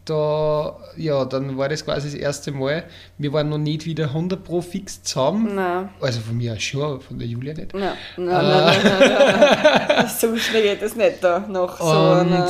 [0.10, 2.84] da, ja, dann war das quasi das erste Mal.
[3.18, 5.56] Wir waren noch nicht wieder 100 Pro fix zusammen.
[5.56, 5.90] Nein.
[6.02, 7.74] Also von mir schon, aber von der Julia nicht.
[7.74, 10.08] Nein, nein, nein, nein, nein, nein.
[10.08, 11.86] So schnell geht es nicht da noch so.
[11.86, 12.50] Und nein.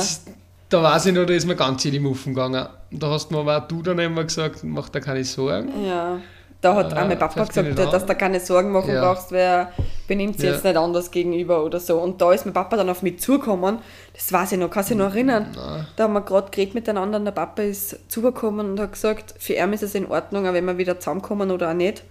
[0.68, 2.66] da weiß ich noch, da ist mir ganz in die Muffen gegangen.
[2.90, 5.84] Da hast du mir aber auch du dann immer gesagt, mach dir keine Sorgen.
[5.84, 6.18] Ja,
[6.60, 9.00] da hat Äh, auch mein Papa gesagt, dass du keine Sorgen machen Ja.
[9.00, 9.72] brauchst, weil er
[10.06, 10.54] benimmt sich Ja.
[10.54, 11.98] jetzt nicht anders gegenüber oder so.
[11.98, 13.78] Und da ist mein Papa dann auf mich zugekommen,
[14.12, 15.46] das weiß ich noch, kannst du dich noch erinnern?
[15.54, 15.86] Nein.
[15.96, 19.54] Da haben wir gerade geredet miteinander und der Papa ist zugekommen und hat gesagt, für
[19.54, 22.04] ihn ist es in Ordnung, auch wenn wir wieder zusammenkommen oder auch nicht.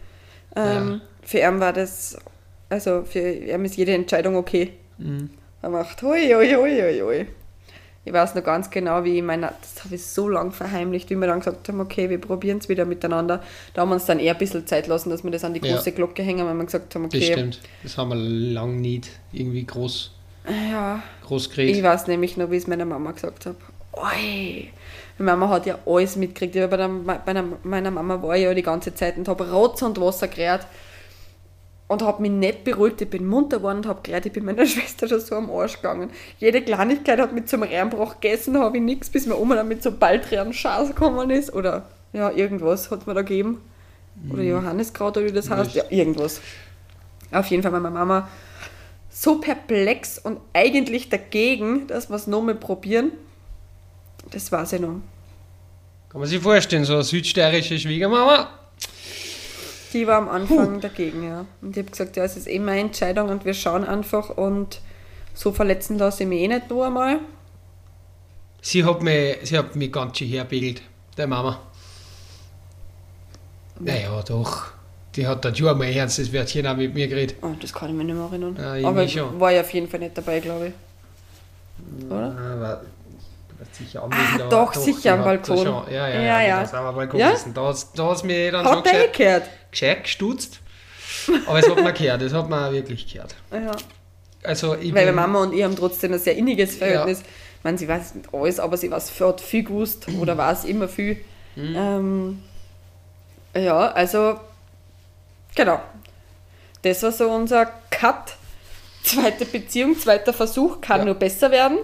[0.56, 2.18] Ähm, Für ihn war das,
[2.70, 4.74] also für ihn ist jede Entscheidung okay.
[4.98, 5.30] Mhm.
[5.62, 7.28] Er macht, hui, hui, hui, hui, hui.
[8.10, 11.16] Ich weiß noch ganz genau, wie ich meine, das habe ich so lange verheimlicht, wie
[11.16, 13.44] wir dann gesagt haben, okay, wir probieren es wieder miteinander.
[13.76, 15.64] Da haben wir uns dann eher ein bisschen Zeit lassen, dass wir das an die
[15.64, 15.76] Ja.
[15.76, 17.62] große Glocke hängen, weil wir gesagt haben, Das okay, stimmt.
[17.84, 20.12] Das haben wir lang nicht irgendwie groß,
[20.72, 21.84] ja, groß ich gekriegt.
[21.84, 23.58] weiß nämlich noch, wie ich es meiner Mama gesagt habe.
[23.94, 24.70] Oi,
[25.18, 26.56] meine Mama hat ja alles mitgekriegt.
[26.56, 29.52] Ich bei, der, bei der, meiner Mama war ich ja die ganze Zeit und habe
[29.52, 30.62] Rotz und Wasser gerät
[31.90, 33.02] und habe mich nicht beruhigt.
[33.02, 35.76] Ich bin munter geworden und habe gelernt, ich bin meiner Schwester schon so am Arsch
[35.78, 36.12] gegangen.
[36.38, 39.84] Jede Kleinigkeit hat mich zum Reinbruch gegessen, habe ich nichts, bis mir Oma dann mit
[39.84, 41.52] so Baldrian Schaß gekommen ist.
[41.52, 43.62] Oder ja, irgendwas hat mir da gegeben.
[44.32, 45.74] Oder Johanniskraut oder wie das heißt.
[45.74, 46.42] Ja, irgendwas.
[47.32, 48.30] Auf jeden Fall war meine Mama
[49.10, 53.12] so perplex und eigentlich dagegen, dass wir es nochmal probieren.
[54.32, 55.02] Das weiß ich noch.
[56.10, 58.59] Kann man sich vorstellen, so eine südsteirische Schwiegermama.
[59.94, 61.46] Die war am Anfang dagegen, ja.
[61.62, 64.82] Und ich habe gesagt, ja, es ist eh meine Entscheidung und wir schauen einfach und
[65.34, 67.20] so verletzen lasse ich mich eh nicht noch einmal.
[68.62, 70.82] Sie hat mich, sie hat mich ganz schön herbegelt,
[71.18, 71.60] der Mama.
[73.80, 74.66] Naja, doch.
[75.16, 77.38] Die hat dann schon einmal ein ernstes Wörtchen auch mit mir geredet.
[77.42, 78.56] Oh, das kann ich mir nicht mehr erinnern.
[78.60, 79.40] Ja, ich Aber ich schon.
[79.40, 82.06] war ja auf jeden Fall nicht dabei, glaube ich.
[82.06, 82.36] Oder?
[82.38, 82.82] Ah,
[83.60, 85.58] warst sicher Ah, anwesend, aber doch, sicher am Balkon.
[85.58, 86.64] da Schon, ja, ja, Ja, ja.
[86.64, 86.74] ja.
[86.88, 87.32] Am Balkon Ja?
[87.32, 87.54] gesessen.
[87.54, 90.60] Da hat mich dann schon Hat der gescheit, gescheit gestutzt.
[91.48, 93.36] Aber es hat mir gehört, es hat mir auch wirklich gehört.
[93.52, 93.72] Ja.
[94.42, 97.20] Also Weil meine Mama und ich haben trotzdem ein sehr inniges Verhältnis.
[97.20, 100.88] Ich meine, sie weiß nicht alles, aber sie weiß, hat viel gewusst oder weiß immer
[100.88, 101.18] viel.
[101.58, 101.76] Mhm.
[101.76, 102.44] Ähm,
[103.54, 104.40] ja, also,
[105.56, 105.82] genau.
[106.84, 108.36] Das war so unser Cut.
[109.04, 111.06] Zweite Beziehung, zweiter Versuch, kann Ja.
[111.06, 111.80] nur besser werden.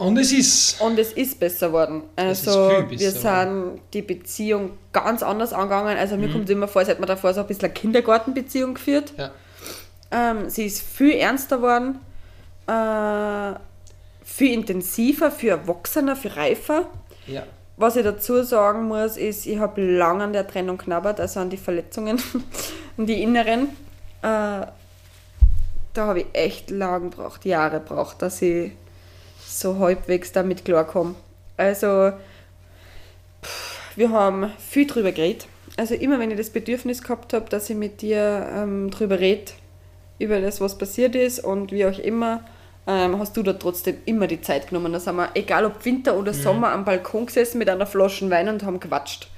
[0.00, 0.80] Und es ist.
[0.80, 2.02] Und es ist besser geworden.
[2.16, 5.96] Es ist Also, wir sind die Beziehung ganz anders angegangen.
[5.98, 6.20] Also, Mhm.
[6.22, 9.12] mir kommt es immer vor, als hätte man davor so ein bisschen eine Kindergartenbeziehung geführt.
[9.18, 9.30] Ja.
[10.10, 11.98] Ähm, sie ist viel ernster geworden,
[12.66, 13.58] äh,
[14.24, 16.86] viel intensiver, viel erwachsener, viel reifer.
[17.26, 17.42] ja.
[17.76, 21.48] Was ich dazu sagen muss, ist, ich habe lange an der Trennung knabbert, also an
[21.48, 22.20] die Verletzungen,
[22.98, 23.68] an die inneren.
[24.20, 24.66] Äh,
[25.94, 28.72] da habe ich echt lang gebraucht, Jahre gebraucht, dass ich
[29.58, 31.14] so halbwegs damit klarkomme.
[31.56, 32.12] Also,
[33.42, 35.46] pff, wir haben viel drüber geredet.
[35.76, 39.52] Also immer wenn ich das Bedürfnis gehabt habe, dass ich mit dir ähm, drüber rede,
[40.18, 42.44] über das, was passiert ist und wie auch immer,
[42.86, 44.92] ähm, hast du da trotzdem immer die Zeit genommen.
[44.92, 48.48] Da sind wir, egal ob Winter oder Sommer, am Balkon gesessen mit einer Flasche Wein
[48.48, 49.28] und haben gequatscht.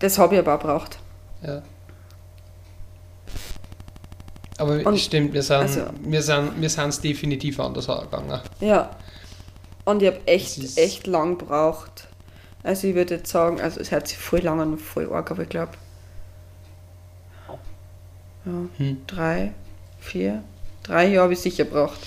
[0.00, 0.98] Das habe ich aber auch gebraucht.
[1.42, 1.62] Ja.
[4.58, 8.40] Aber Und- stimmt, wir sind also- wir sind wir sind es definitiv anders angegangen.
[8.60, 8.90] Ja.
[9.84, 12.08] Und ich habe echt, echt lang gebraucht.
[12.62, 15.42] Also ich würde jetzt sagen, also es hört sich voll lang und voll arg, aber
[15.42, 15.72] ich glaube,
[18.46, 18.98] ja, Hm.
[19.06, 19.52] drei,
[20.00, 20.42] vier,
[20.82, 21.98] drei Jahre habe ich sicher gebraucht.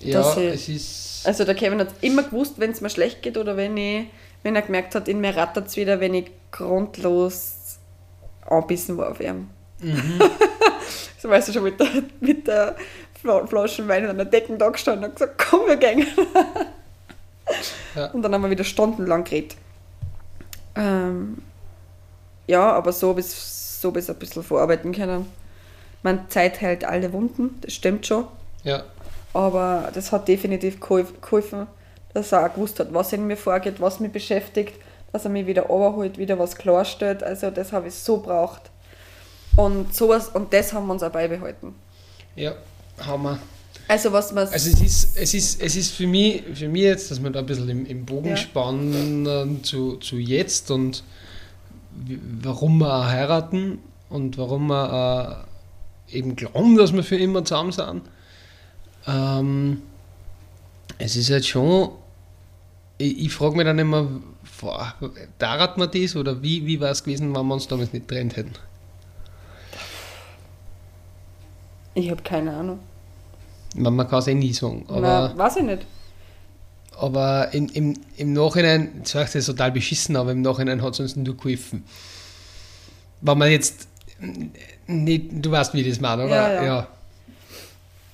[0.00, 1.26] Ja, ich- es ist.
[1.26, 4.06] Also der Kevin hat immer gewusst, wenn es mir schlecht geht oder wenn ich,
[4.42, 7.78] wenn er gemerkt hat, in mir rattert es wieder, wenn ich grundlos
[8.46, 9.50] anbissen war auf ihm.
[9.80, 10.20] Mhm.
[11.18, 11.88] so weißt du schon mit der,
[12.20, 12.76] mit der
[13.22, 16.06] Fla- Flasche Wein an der Decken da gestanden und gesagt, komm, wir gehen.
[17.94, 18.06] Ja.
[18.10, 19.56] Und dann haben wir wieder stundenlang geredet.
[20.76, 21.38] Ähm,
[22.46, 25.26] ja, aber so bis so bis ein bisschen verarbeiten können.
[26.02, 28.26] Man Zeit hält alle Wunden, das stimmt schon.
[28.64, 28.82] Ja,
[29.32, 31.66] Aber das hat definitiv geholf- geholfen,
[32.12, 34.74] dass er auch gewusst hat, was in mir vorgeht, was mich beschäftigt,
[35.12, 37.22] dass er mich wieder überholt, wieder was klarstellt.
[37.22, 38.70] Also das habe ich so braucht.
[39.58, 41.74] Und sowas, und das haben wir uns auch beibehalten.
[42.36, 42.54] ja,
[42.98, 43.38] haben wir.
[43.88, 47.10] Also was man Also es ist, es ist, es ist für mich, für mich jetzt,
[47.10, 48.36] dass wir da ein bisschen im, im Bogen Ja.
[48.36, 51.02] spannen zu, zu jetzt und
[52.42, 53.78] warum wir auch heiraten
[54.10, 55.46] und warum wir
[56.10, 58.02] äh, eben glauben, dass wir für immer zusammen sind.
[59.06, 59.82] Ähm,
[60.98, 61.90] es ist halt schon,
[62.98, 64.06] ich, ich frage mich dann immer,
[64.60, 64.94] boah,
[65.38, 68.36] dauert man das oder wie, wie wäre es gewesen, wenn wir uns damals nicht getrennt
[68.36, 68.52] hätten?
[71.98, 72.78] Ich habe keine Ahnung.
[73.74, 75.00] Man, man kann es eh nie sagen, aber...
[75.00, 75.86] Na, weiß ich nicht.
[76.98, 80.94] aber in, im, im Nachhinein, das heißt, das ist total beschissen, aber im Nachhinein hat
[80.94, 81.84] es uns nur geholfen.
[83.20, 83.88] Wenn man jetzt
[84.86, 86.54] nicht, du weißt, wie ich das meine, oder?
[86.54, 86.88] Ja, ja.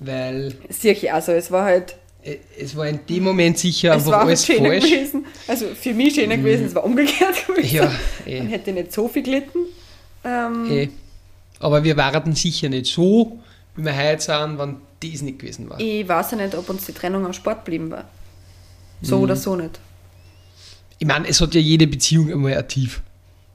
[0.00, 3.94] Weil Sehe ich also, es war halt, äh, es war in dem Moment sicher es
[3.96, 4.90] einfach war halt alles schöner falsch.
[4.90, 5.26] gewesen.
[5.46, 7.76] Also für mich schöner gewesen, es war umgekehrt gewesen.
[7.76, 7.92] Ja, Man
[8.26, 9.60] eh, hätte nicht so viel gelitten.
[10.24, 10.88] Ähm, eh.
[11.60, 13.38] Aber wir waren sicher nicht so,
[13.76, 15.80] wie wir heute sind, wenn das nicht gewesen war.
[15.80, 18.04] Ich weiß ja nicht, ob uns die Trennung am Sport geblieben war.
[19.02, 19.22] So Mhm.
[19.24, 19.78] oder so nicht.
[20.98, 23.02] Ich meine, es hat ja jede Beziehung einmal ein Tief.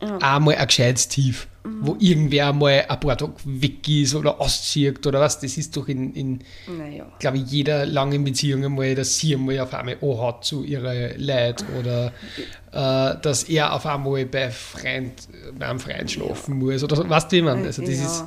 [0.01, 0.17] Ja.
[0.19, 1.47] Einmal ein gescheites Tief,
[1.81, 5.39] wo irgendwer mal ein paar Tage weg ist oder auszieht oder was.
[5.41, 7.05] Das ist doch in, in Naja.
[7.19, 11.65] glaube ich, jeder langen Beziehung einmal, dass sie einmal auf einmal anhat zu ihrer Leid
[11.77, 12.13] oder
[12.71, 17.09] äh, dass er auf einmal bei, Freund, bei einem Freund schlafen muss oder so.
[17.09, 17.65] Weißt du, wie man?
[17.65, 18.23] Also das Ja, ist,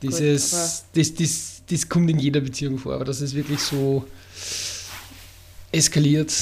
[0.00, 4.04] gut, dieses, das, das, das kommt in jeder Beziehung vor, aber das ist wirklich so
[5.72, 6.32] eskaliert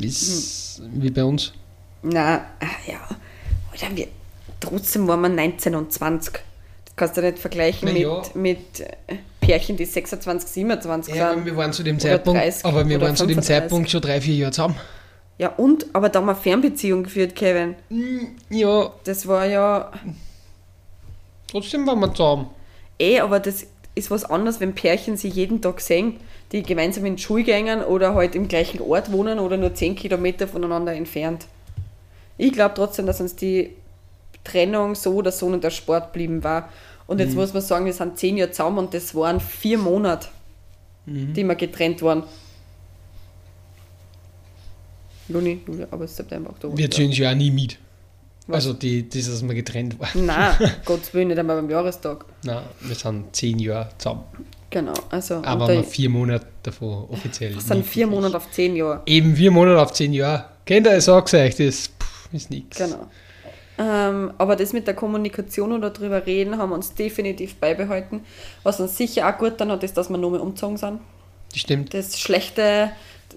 [0.00, 1.02] ist Hm.
[1.02, 1.52] wie bei uns.
[2.02, 2.46] Na,
[2.86, 2.98] ja.
[3.72, 4.08] Oder wir,
[4.58, 6.32] trotzdem waren wir 19 und 20.
[6.84, 8.22] Das kannst du nicht vergleichen Na mit, ja.
[8.34, 11.44] mit äh, Pärchen, die 26, 27 Ja, sind.
[11.44, 13.46] wir waren zu dem Zeitpunkt, 30 aber wir waren zu dem 35.
[13.46, 14.76] Zeitpunkt schon drei, vier Jahre zusammen.
[15.38, 15.86] Ja, und?
[15.94, 17.74] Aber da haben wir Fernbeziehung geführt, Kevin.
[18.50, 19.92] Ja, Das war ja
[21.52, 22.46] trotzdem waren wir zusammen.
[22.98, 26.16] eh, aber das ist was anderes, wenn Pärchen sich jeden Tag sehen,
[26.50, 29.96] die gemeinsam in die Schule gehen oder halt im gleichen Ort wohnen oder nur 10
[29.96, 31.46] Kilometer voneinander entfernt.
[32.38, 33.70] Ich glaube trotzdem, dass uns die
[34.44, 36.68] Trennung so oder so nicht der Sport blieben war.
[37.06, 40.28] Und jetzt muss man sagen, wir sind zehn Jahre zusammen und das waren vier Monate,
[41.06, 42.24] die wir getrennt waren.
[45.28, 46.76] Juni, Juli, August, September, Oktober.
[46.76, 47.78] Wir ziehen ja auch nie mit.
[48.46, 48.56] Was?
[48.56, 50.26] Also die, das, dass wir getrennt waren.
[50.26, 52.24] Nein, Gottes Willen, nicht einmal beim Jahrestag.
[52.44, 54.24] Nein, wir sind zehn Jahre zusammen.
[54.70, 57.54] Genau, also Aber und wir vier Monate davon offiziell.
[57.54, 58.06] das sind vier.
[58.06, 59.02] Monate auf zehn Jahre.
[59.06, 60.46] Eben vier Monate auf zehn Jahre.
[60.64, 62.78] Kennt ihr, ich sag's euch, das pff, ist nichts.
[62.78, 63.06] Genau.
[63.78, 68.20] Ähm, aber das mit der Kommunikation oder drüber reden haben wir uns definitiv beibehalten.
[68.62, 71.00] Was uns sicher auch gut dann hat, ist, dass wir nur mehr umgezogen sind.
[71.50, 71.92] Das stimmt.
[71.94, 72.92] Das schlechte,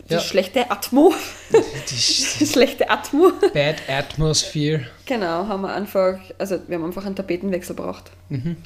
[0.09, 0.19] die Ja.
[0.19, 1.13] schlechte Atmo,
[1.89, 3.31] die schlechte Atmo.
[3.53, 4.85] Bad Atmosphere.
[5.05, 8.11] Genau, haben wir einfach, also wir haben einfach einen Tapetenwechsel braucht.
[8.29, 8.57] Mhm.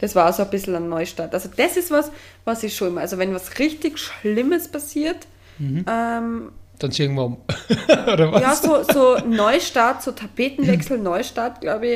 [0.00, 1.32] Das war so ein bisschen ein Neustart.
[1.34, 2.10] Also das ist was,
[2.44, 5.26] was ich schon immer, also wenn was richtig Schlimmes passiert,
[5.58, 5.84] Mhm.
[5.88, 7.36] ähm, Dann ziehen wir um.
[8.12, 8.42] Oder was?
[8.42, 11.86] ja, so, so Neustart, so Tapetenwechsel, Neustart, glaube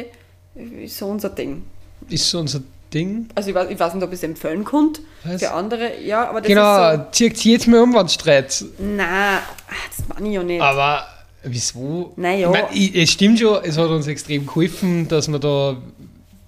[0.54, 1.64] ich, ist so unser Ding.
[2.08, 2.60] Ist so unser
[2.94, 3.28] Ding.
[3.34, 5.42] Also ich weiß, ich weiß nicht, ob ich es empfehlen konnte Was?
[5.42, 8.50] für andere, ja, aber das Genau, ist zieht sie jetzt mal um, wenn es streit.
[8.52, 9.38] so, nein,
[9.96, 10.60] das meine ich ja nicht.
[10.62, 11.06] Aber
[11.42, 12.12] wieso?
[12.16, 12.52] Na ja.
[12.72, 15.76] Ich mein, es stimmt schon, es hat uns extrem geholfen, dass wir da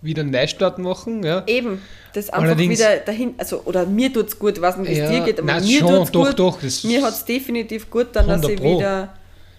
[0.02, 1.22] wieder einen Neustart machen.
[1.22, 1.42] Ja.
[1.46, 1.82] Eben,
[2.14, 4.98] das einfach Allerdings- wieder dahin, also, oder mir tut es gut, weiß nicht, wie es
[4.98, 6.38] Ja, dir geht, aber nein, mir tut es doch, gut.
[6.38, 9.08] doch, das- mir hat es definitiv gut dann, dass 100 ich wieder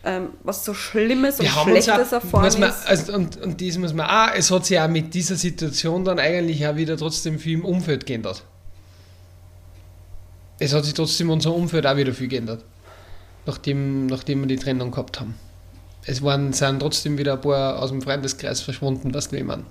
[0.04, 2.88] ähm, was so Schlimmes und Schlechtes erfahren muss man, ist.
[2.88, 6.20] also, und, und das muss man auch, es hat sich auch mit dieser Situation dann
[6.20, 8.44] eigentlich auch wieder trotzdem viel im Umfeld geändert.
[10.60, 12.64] Es hat sich trotzdem unser Umfeld auch wieder viel geändert,
[13.46, 15.36] nachdem, nachdem wir die Trennung gehabt haben.
[16.06, 19.66] Es waren, sind trotzdem wieder ein paar aus dem Freundeskreis verschwunden, was will man.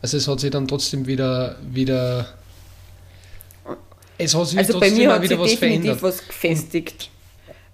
[0.00, 2.28] Also es hat sich dann trotzdem wieder, wieder
[4.18, 6.02] es hat sich Also bei trotzdem mir hat sich wieder was definitiv verändert.
[6.02, 7.10] was gefestigt.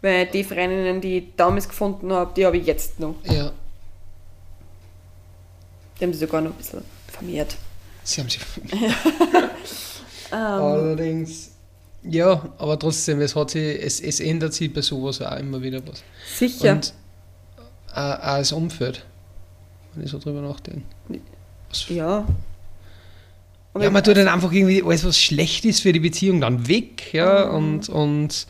[0.01, 3.17] Weil die Freundinnen, die ich damals gefunden habe, die habe ich jetzt noch.
[3.25, 3.51] Ja,
[5.99, 7.57] Die haben sich sogar noch ein bisschen vermehrt.
[8.05, 8.41] sie haben sich
[10.31, 11.53] Ähm, Allerdings,
[12.03, 15.81] ja, aber trotzdem, es, hat sich, es, es ändert sich bei sowas auch immer wieder
[15.87, 16.03] was.
[16.37, 16.73] sicher.
[16.73, 16.93] Und
[17.95, 19.07] auch, auch das Umfeld,
[19.95, 20.83] wenn ich so drüber nachdenke.
[21.71, 22.27] Was, ja.
[23.73, 26.69] Aber ja, man tut dann einfach irgendwie alles, was schlecht ist für die Beziehung, dann
[26.69, 27.55] weg, ja, Mhm.
[27.55, 28.47] und, und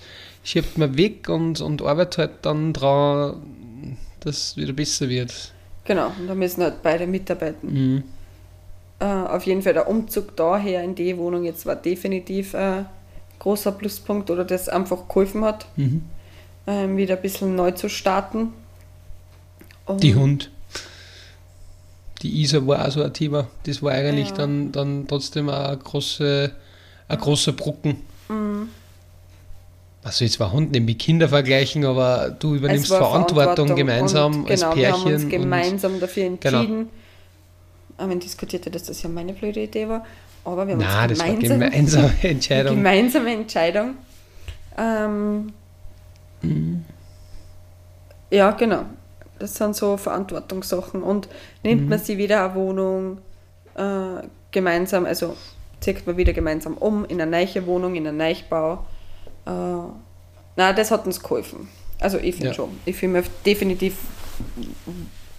[0.48, 5.52] schiebt man weg und, und arbeitet halt dann dran, dass es wieder besser wird.
[5.84, 7.72] Genau, und da müssen halt beide mitarbeiten.
[7.72, 8.02] Mhm.
[9.00, 12.86] Äh, auf jeden Fall der Umzug daher in die Wohnung jetzt war definitiv ein
[13.38, 16.02] großer Pluspunkt oder das einfach geholfen hat, Mhm.
[16.66, 18.52] ähm, wieder ein bisschen neu zu starten.
[19.86, 20.50] Und Die Hund.
[22.22, 23.46] Die Isa war auch so ein Thema.
[23.64, 24.36] Das war eigentlich Ja.
[24.36, 26.50] dann, dann trotzdem auch ein, große,
[27.08, 27.98] ein großer Brocken.
[28.28, 28.68] Mhm.
[30.08, 34.50] Also jetzt war Hund nicht mit Kinder vergleichen, aber du übernimmst war Verantwortung, gemeinsam und,
[34.50, 35.04] als genau, Pärchen.
[35.04, 36.58] wir haben uns gemeinsam dafür Genau.
[36.60, 36.88] entschieden.
[37.98, 40.04] Haben wir diskutiert, dass das ja meine blöde Idee war,
[40.44, 42.76] aber wir haben Nein, uns das war eine gemeinsam, gemeinsame eine Entscheidung.
[42.76, 43.94] gemeinsame Entscheidung.
[44.78, 45.52] Ähm,
[46.42, 46.84] Mhm.
[48.30, 48.82] Ja, genau.
[49.40, 51.02] Das sind so Verantwortungssachen.
[51.02, 51.28] Und
[51.64, 51.88] nimmt Mhm.
[51.88, 53.18] man sie wieder eine Wohnung
[53.74, 55.36] äh, gemeinsam, also
[55.80, 58.84] zieht man wieder gemeinsam um in eine neue Wohnung, in einen Neubau.
[59.48, 59.92] Äh,
[60.56, 61.68] Nein, das hat uns geholfen.
[62.00, 62.54] Also ich finde Ja.
[62.54, 62.78] schon.
[62.84, 63.96] Ich fühle mich definitiv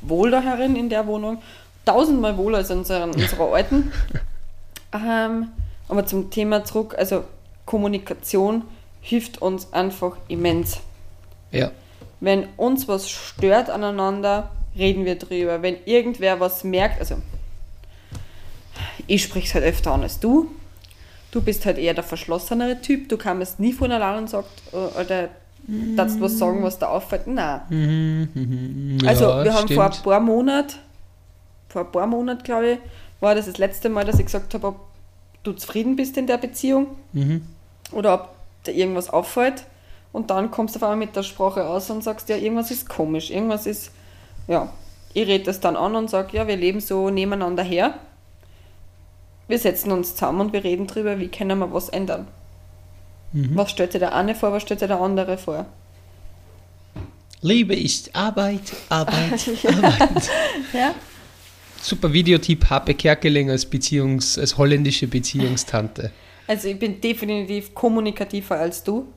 [0.01, 1.41] wohl da herin in der Wohnung.
[1.85, 3.91] Tausendmal wohler als in unseren, unserer alten.
[4.93, 5.49] Ähm,
[5.87, 7.23] aber zum Thema zurück, also
[7.65, 8.63] Kommunikation
[9.01, 10.77] hilft uns einfach immens.
[11.51, 11.71] Ja.
[12.19, 15.61] Wenn uns was stört aneinander, reden wir drüber.
[15.61, 17.15] Wenn irgendwer was merkt, also
[19.07, 20.49] ich spreche halt öfter an als du.
[21.31, 23.07] Du bist halt eher der verschlossenere Typ.
[23.09, 25.29] Du kamst nie von allein und sagt, äh, oder
[25.95, 27.27] darfst was sagen, was da auffällt.
[27.27, 28.99] Nein.
[29.05, 30.05] Also Ja, wir haben vor ein stimmt.
[30.05, 30.73] paar Monaten,
[31.67, 32.77] vor ein paar Monaten glaube ich,
[33.19, 34.79] war das das letzte Mal, dass ich gesagt habe, ob
[35.43, 37.43] du zufrieden bist in der Beziehung Mhm.
[37.91, 38.29] oder ob
[38.65, 39.65] dir irgendwas auffällt.
[40.11, 42.89] Und dann kommst du auf einmal mit der Sprache aus und sagst, ja, irgendwas ist
[42.89, 43.91] komisch, irgendwas ist,
[44.47, 44.73] ja,
[45.13, 47.93] ich rede das dann an und sage, ja, wir leben so nebeneinander her.
[49.49, 52.27] Wir setzen uns zusammen und wir reden drüber, wie können wir was ändern.
[53.33, 53.51] Mhm.
[53.55, 55.65] Was stellt sich der eine vor, was stellt sich der andere vor?
[57.41, 60.29] Liebe ist Arbeit, Arbeit, Arbeit.
[60.73, 60.93] Ja?
[61.81, 66.11] Super Videotipp, Harpe Kerkeling als, Beziehungs-, als holländische Beziehungstante.
[66.45, 69.07] Also ich bin definitiv kommunikativer als du.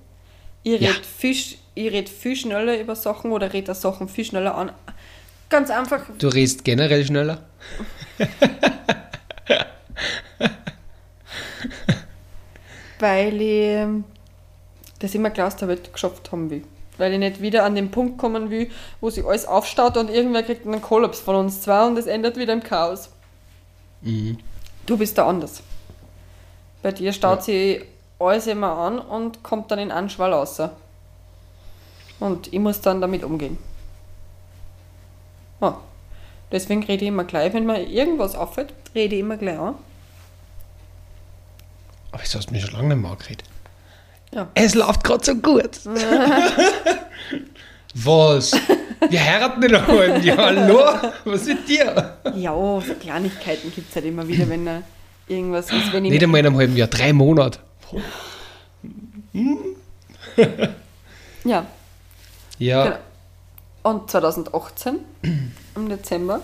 [0.63, 0.91] Ich Ja.
[0.91, 1.37] rede viel,
[1.75, 4.71] ich red viel schneller über Sachen oder rede Sachen viel schneller an.
[5.51, 7.43] Ganz einfach, Du redest generell schneller.
[12.99, 13.87] weil ich
[14.99, 16.65] das immer habe geschafft haben will.
[16.99, 20.43] Weil ich nicht wieder an den Punkt kommen will, wo sich alles aufstaut und irgendwer
[20.43, 23.11] kriegt einen Kollaps von uns zwei und es endet wieder im Chaos.
[24.03, 24.39] Mhm.
[24.87, 25.63] Du bist da anders.
[26.83, 27.85] Bei dir staut sich
[28.19, 30.61] alles immer an und kommt dann in einen Schwall raus.
[32.21, 33.59] Und ich muss dann damit umgehen.
[35.61, 35.81] Ja.
[36.53, 39.75] Deswegen rede ich immer gleich, wenn mir irgendwas auffällt, rede ich immer gleich an.
[42.23, 43.45] Jetzt hast du mich schon lange nicht mehr geredet.
[44.33, 44.49] Ja.
[44.55, 45.81] Es läuft gerade so gut.
[47.95, 48.53] Was?
[49.11, 50.39] Wir heiraten in einem halben Jahr.
[50.39, 50.81] Hallo?
[51.25, 52.17] Was mit dir?
[52.35, 54.83] Ja, so Kleinigkeiten gibt es halt immer wieder, wenn da
[55.29, 55.93] irgendwas ist.
[55.93, 57.59] Wenn ich Nicht einmal in einem halben Jahr, drei Monate.
[61.45, 61.67] ja,
[62.59, 62.97] Ja, Genau.
[63.83, 65.01] Und 2018,
[65.75, 66.41] im Dezember,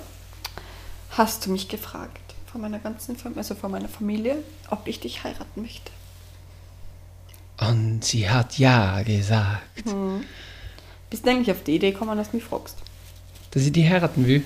[1.11, 4.37] hast du mich gefragt, von meiner ganzen Familie, also von meiner Familie,
[4.71, 5.91] ob ich dich heiraten möchte.
[7.61, 9.85] und sie hat ja gesagt,
[11.11, 12.77] Bist du eigentlich auf die Idee gekommen, dass du mich fragst?
[13.51, 14.43] dass sie die heiraten will.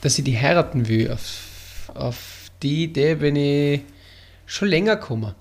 [0.00, 1.10] Dass sie die heiraten will.
[1.10, 3.80] Auf, auf die Idee bin ich
[4.46, 5.34] schon länger gekommen.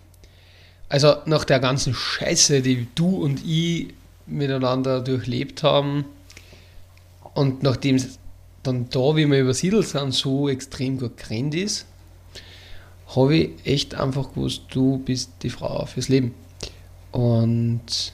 [0.89, 3.93] Also nach der ganzen Scheiße, die du und ich
[4.25, 6.05] miteinander durchlebt haben
[7.35, 8.17] und nachdem es
[8.63, 11.85] dann da, wie wir übersiedelt sind, so extrem gut gerannt ist,
[13.15, 16.33] habe ich echt einfach gewusst, du bist die Frau fürs Leben.
[17.11, 18.13] Und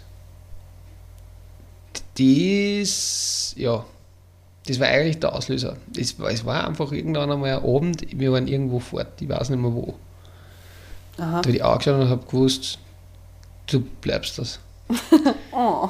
[2.17, 3.85] das, ja,
[4.65, 5.77] das war eigentlich der Auslöser.
[5.95, 9.49] Es war, es war einfach irgendwann einmal ein Abend, wir waren irgendwo fort, ich weiß
[9.49, 9.95] nicht mehr wo.
[11.17, 11.41] Aha.
[11.41, 12.79] Da habe ich angeschaut und habe gewusst,
[13.67, 14.59] du bleibst das.
[15.51, 15.87] Oh.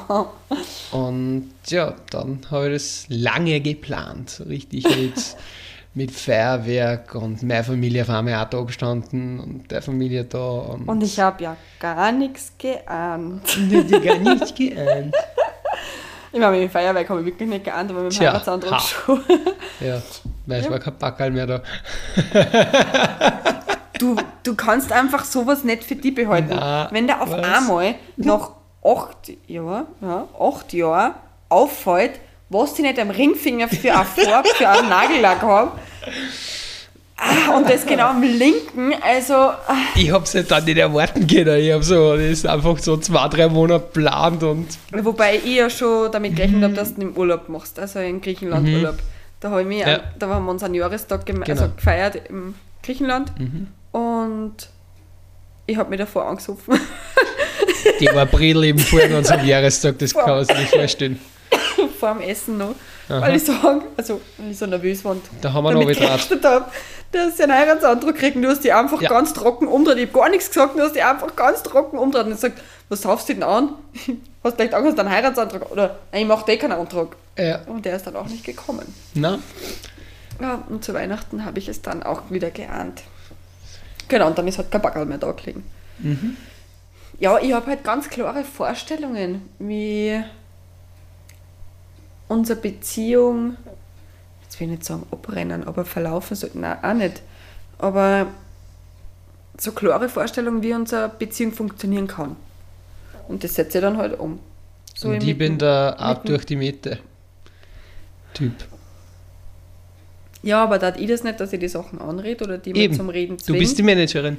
[0.92, 5.14] Und ja, dann habe ich das lange geplant, richtig mit,
[5.94, 10.40] mit Feuerwerk und meine Familie auf einmal auch da gestanden und der Familie da.
[10.40, 13.42] Und, Und ich habe ja gar nichts geahnt.
[13.58, 15.16] die gar nicht geahnt.
[16.32, 18.80] Ich meine, mit dem Feuerwerk habe ich wirklich nicht geahnt, aber mit dem ha.
[18.80, 19.22] schon.
[19.80, 20.02] Ja,
[20.46, 20.72] weil es Ja.
[20.72, 21.64] war kein Backerl mehr da.
[23.98, 26.50] Du, du kannst einfach sowas nicht für dich behalten.
[26.52, 27.44] Na, Wenn der auf was?
[27.44, 28.52] einmal nach
[28.84, 31.14] acht Jahren, ja, acht Jahren
[31.50, 32.20] auffällt,
[32.50, 35.72] was die nicht am Ringfinger für eine Farbe, für einen Nagellack haben.
[37.22, 41.28] Ah, Und das genau am linken, also ah, Ich habe es halt dann nicht erwarten
[41.28, 41.60] können.
[41.60, 44.68] Ich habe so, das ist einfach so zwei, drei Monate geplant und
[45.04, 48.66] wobei ich ja schon damit gerechnet habe, dass du im Urlaub machst, also in Griechenland
[48.70, 48.96] Urlaub.
[49.42, 49.90] Da, hab ich mich, Mhm.
[49.90, 50.00] Ja.
[50.18, 51.46] da haben wir unseren Jahrestag Genau.
[51.46, 53.68] also gefeiert im Griechenland Mhm.
[53.92, 54.56] und
[55.66, 56.80] ich habe mich davor angesoffen.
[58.00, 61.20] Die war Bredel eben vor unserem Jahrestag, das kann man sich nicht vorstellen.
[62.00, 62.76] vor dem Essen noch,
[63.10, 63.22] Aha.
[63.22, 65.98] weil ich sagen, also weil ich so nervös war und Da haben wir noch damit
[65.98, 66.66] wieder gerechnet habe,
[67.12, 68.42] dass sie einen Heiratsantrag kriegen.
[68.42, 69.10] Du hast die einfach Ja.
[69.10, 69.98] ganz trocken umdreht.
[69.98, 73.02] Ich habe gar nichts gesagt, du hast die einfach ganz trocken umdreht und gesagt, was
[73.02, 73.70] saufst du denn an?
[74.44, 75.70] Hast vielleicht Angst, einen Heiratsantrag?
[75.70, 77.18] Oder nein, ich mache eh keinen Antrag.
[77.38, 78.86] Ja, Und der ist dann auch nicht gekommen.
[79.14, 79.38] na,
[80.40, 83.02] Ja, und zu Weihnachten habe ich es dann auch wieder geahnt.
[84.08, 85.64] Genau, und dann ist halt kein Backerl mehr da gelegen.
[86.00, 86.38] Mhm.
[87.20, 90.24] Ja, ich habe halt ganz klare Vorstellungen, wie
[92.30, 93.58] unsere Beziehung,
[94.44, 97.22] jetzt will ich nicht sagen abrennen, aber verlaufen sollte, nein, auch nicht.
[97.78, 98.28] Aber
[99.58, 102.38] so klare Vorstellungen, wie unsere Beziehung funktionieren kann.
[103.28, 104.40] Und das setze ich dann halt um.
[104.96, 107.00] So und ich bin der ab durch die Mitte.
[108.34, 108.54] Typ.
[110.42, 113.10] Ja, aber da ich das nicht, dass ich die Sachen anrede oder die mir zum
[113.10, 113.60] Reden Du zwingt.
[113.60, 114.38] bist die Managerin.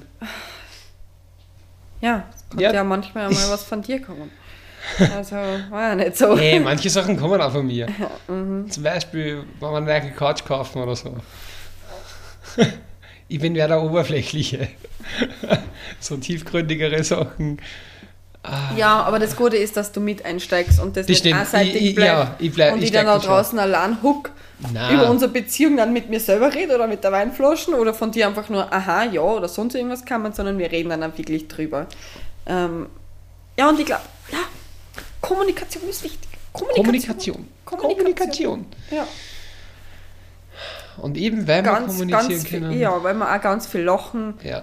[2.01, 2.73] Ja, kann Ja.
[2.73, 2.85] ja.
[2.85, 4.31] manchmal einmal was von dir kommen.
[5.15, 6.37] Also, war ja nicht so.
[6.39, 7.87] Hey, manche Sachen kommen auch von mir.
[8.27, 8.71] Mhm.
[8.71, 11.17] Zum Beispiel, wenn wir eine Couch kaufen oder so.
[13.29, 14.69] Ich bin ja der Oberflächliche.
[16.01, 17.61] So tiefgründigere Sachen.
[18.43, 21.95] Ah, Ja, aber das Gute ist, dass du mit einsteigst und das, nicht einseitig Ich-
[21.95, 22.09] bleibt.
[22.11, 23.31] ja, ich bleib- und ich ich dann da da schon.
[23.31, 24.31] draußen allein huck
[24.73, 24.95] Nein.
[24.95, 28.27] über unsere Beziehung dann mit mir selber rede oder mit der Weinflaschen oder von dir
[28.27, 31.49] einfach nur aha, ja oder sonst irgendwas kann man, sondern wir reden dann auch wirklich
[31.49, 31.87] drüber.
[32.47, 32.87] Ähm,
[33.59, 34.39] ja, und ich glaube, ja,
[35.21, 36.29] Kommunikation ist wichtig.
[36.53, 37.47] Kommunikation.
[37.65, 37.87] Kommunikation.
[38.01, 38.67] Kommunikation.
[38.91, 39.07] Ja,
[40.97, 42.79] Und eben weil wir ganz, kommunizieren ganz viel, können.
[42.79, 44.63] ja, weil wir auch ganz viel lachen, ja.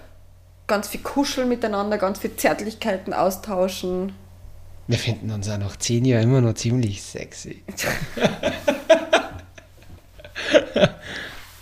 [0.67, 4.11] Ganz viel kuscheln miteinander, ganz viel Zärtlichkeiten austauschen.
[4.87, 7.63] Wir finden uns auch nach zehn Jahren immer noch ziemlich sexy.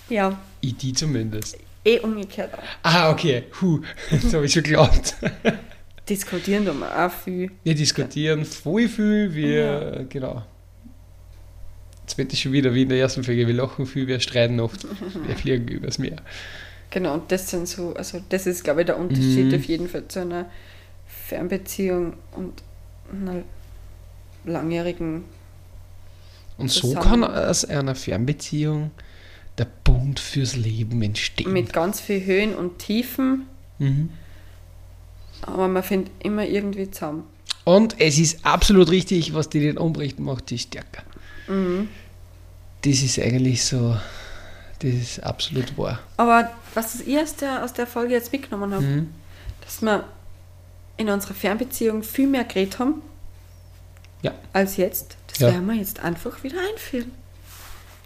[0.10, 1.58] Ja, Ich die zumindest.
[1.84, 2.60] eh umgekehrt auch.
[2.84, 3.43] Ah, okay.
[3.60, 3.82] Huh.
[4.12, 5.16] Das habe ich schon geglaubt.
[6.10, 7.49] Diskutieren tun wir auch viel.
[7.64, 9.34] Wir diskutieren voll viel.
[9.34, 10.43] Wir, genau.
[12.01, 13.47] Jetzt wird es schon wieder wie in der ersten Folge.
[13.47, 14.86] Wir lachen viel, wir streiten oft.
[15.26, 16.18] Wir fliegen übers Meer.
[16.92, 19.56] Genau, und das sind so, also das ist, glaube ich, der Unterschied Mhm.
[19.56, 20.46] auf jeden Fall zu einer
[21.28, 22.64] Fernbeziehung und
[23.12, 23.44] einer
[24.46, 25.26] langjährigen.
[26.58, 28.92] Und so kann aus einer Fernbeziehung
[29.58, 31.52] der Bund fürs Leben entstehen.
[31.52, 33.46] Mit ganz viel Höhen und Tiefen,
[33.80, 34.10] mhm.
[35.42, 37.24] aber man findet immer irgendwie zusammen.
[37.66, 41.04] Und es ist absolut richtig, was die den umbricht, macht die stärker.
[41.48, 41.90] Mhm.
[42.84, 43.98] Das ist eigentlich so,
[44.92, 46.00] das ist absolut wahr.
[46.18, 49.10] Aber was ich aus der, aus der Folge jetzt mitgenommen habe, Mhm.
[49.64, 50.04] dass wir
[50.98, 53.02] in unserer Fernbeziehung viel mehr geredet haben
[54.22, 54.32] Ja.
[54.54, 55.18] als jetzt.
[55.28, 55.48] Das Ja.
[55.48, 57.12] werden wir jetzt einfach wieder einführen.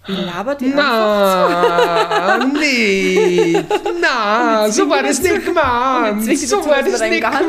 [0.07, 3.65] Ich laber die einfach Na, nicht.
[4.01, 6.23] Na, Und so war das nicht gemeint.
[6.23, 7.43] So war das nicht gemeint.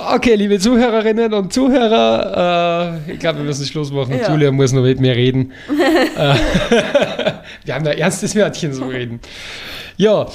[0.00, 4.16] Okay, liebe Zuhörerinnen und Zuhörer, äh, ich glaube, wir müssen Schluss machen.
[4.16, 4.30] Ja.
[4.30, 5.52] Julia muss noch mit mir reden.
[6.18, 6.34] Äh,
[7.64, 9.20] wir haben ein ernstes Wörtchen zu reden.
[9.96, 10.26] Ja,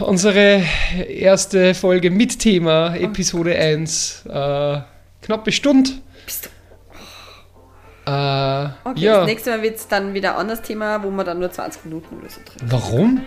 [0.00, 0.62] unsere
[1.08, 4.78] erste Folge mit Thema, Episode 1, äh,
[5.22, 5.90] knappe Stunde.
[6.24, 9.18] Bist du Äh, Okay, ja.
[9.18, 11.84] das nächste Mal wird es dann wieder ein anderes Thema, wo wir dann nur 20
[11.84, 12.68] Minuten oder so drin.
[12.70, 13.20] Warum?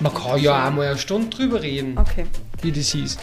[0.00, 2.26] Man kann ja auch mal eine Stunde drüber reden, Okay.
[2.62, 3.16] wie das hieß.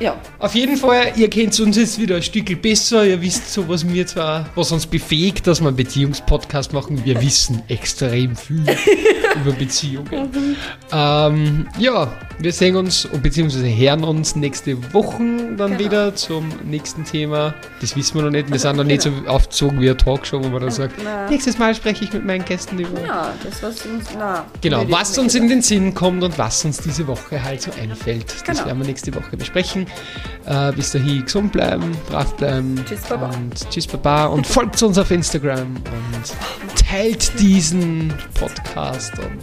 [0.00, 3.04] Ja, Auf jeden Fall, ihr kennt uns jetzt wieder ein Stückel besser.
[3.04, 7.04] Ihr wisst so, was mir zwar, was uns befähigt, dass wir einen Beziehungspodcast machen.
[7.04, 8.64] Wir wissen extrem viel
[9.44, 10.56] über Beziehungen.
[10.90, 12.10] Ähm, ja,
[12.40, 13.74] wir sehen uns bzw.
[13.76, 15.18] hören uns nächste Woche
[15.56, 15.78] dann Genau.
[15.78, 17.54] wieder zum nächsten Thema.
[17.80, 18.50] Das wissen wir noch nicht.
[18.50, 21.28] Wir sind noch nicht so aufgezogen wie eine Talkshow, wo man dann sagt, na.
[21.28, 23.00] nächstes Mal spreche ich mit meinen Gästen über.
[23.06, 24.46] ja, das was uns, na.
[24.60, 28.24] Genau, was uns in den Sinn kommt und was uns diese Woche halt so einfällt.
[28.30, 28.66] Das Genau.
[28.66, 29.86] werden wir nächste Woche besprechen.
[30.46, 32.82] Äh, bis dahin gesund bleiben, brav bleiben.
[32.88, 33.30] Tschüss, Baba.
[33.34, 34.26] Und tschüss, Baba.
[34.26, 39.12] Und folgt uns auf Instagram und teilt diesen Podcast.
[39.18, 39.38] Und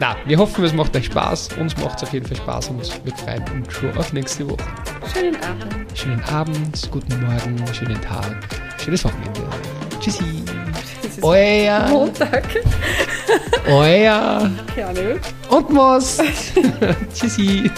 [0.00, 1.50] na, wir hoffen, es macht euch Spaß.
[1.58, 4.64] Uns macht es auf jeden Fall Spaß und wir freuen uns schon auf nächste Woche.
[5.12, 5.86] Schönen Abend.
[5.94, 8.36] Schönen Abend, guten Morgen, schönen Tag,
[8.82, 9.40] schönes Wochenende.
[10.00, 10.44] Tschüssi.
[11.22, 12.44] Euer, Montag.
[13.66, 15.18] euer Ahnung.
[15.48, 16.18] und Moss.
[17.14, 17.70] Tschüssi.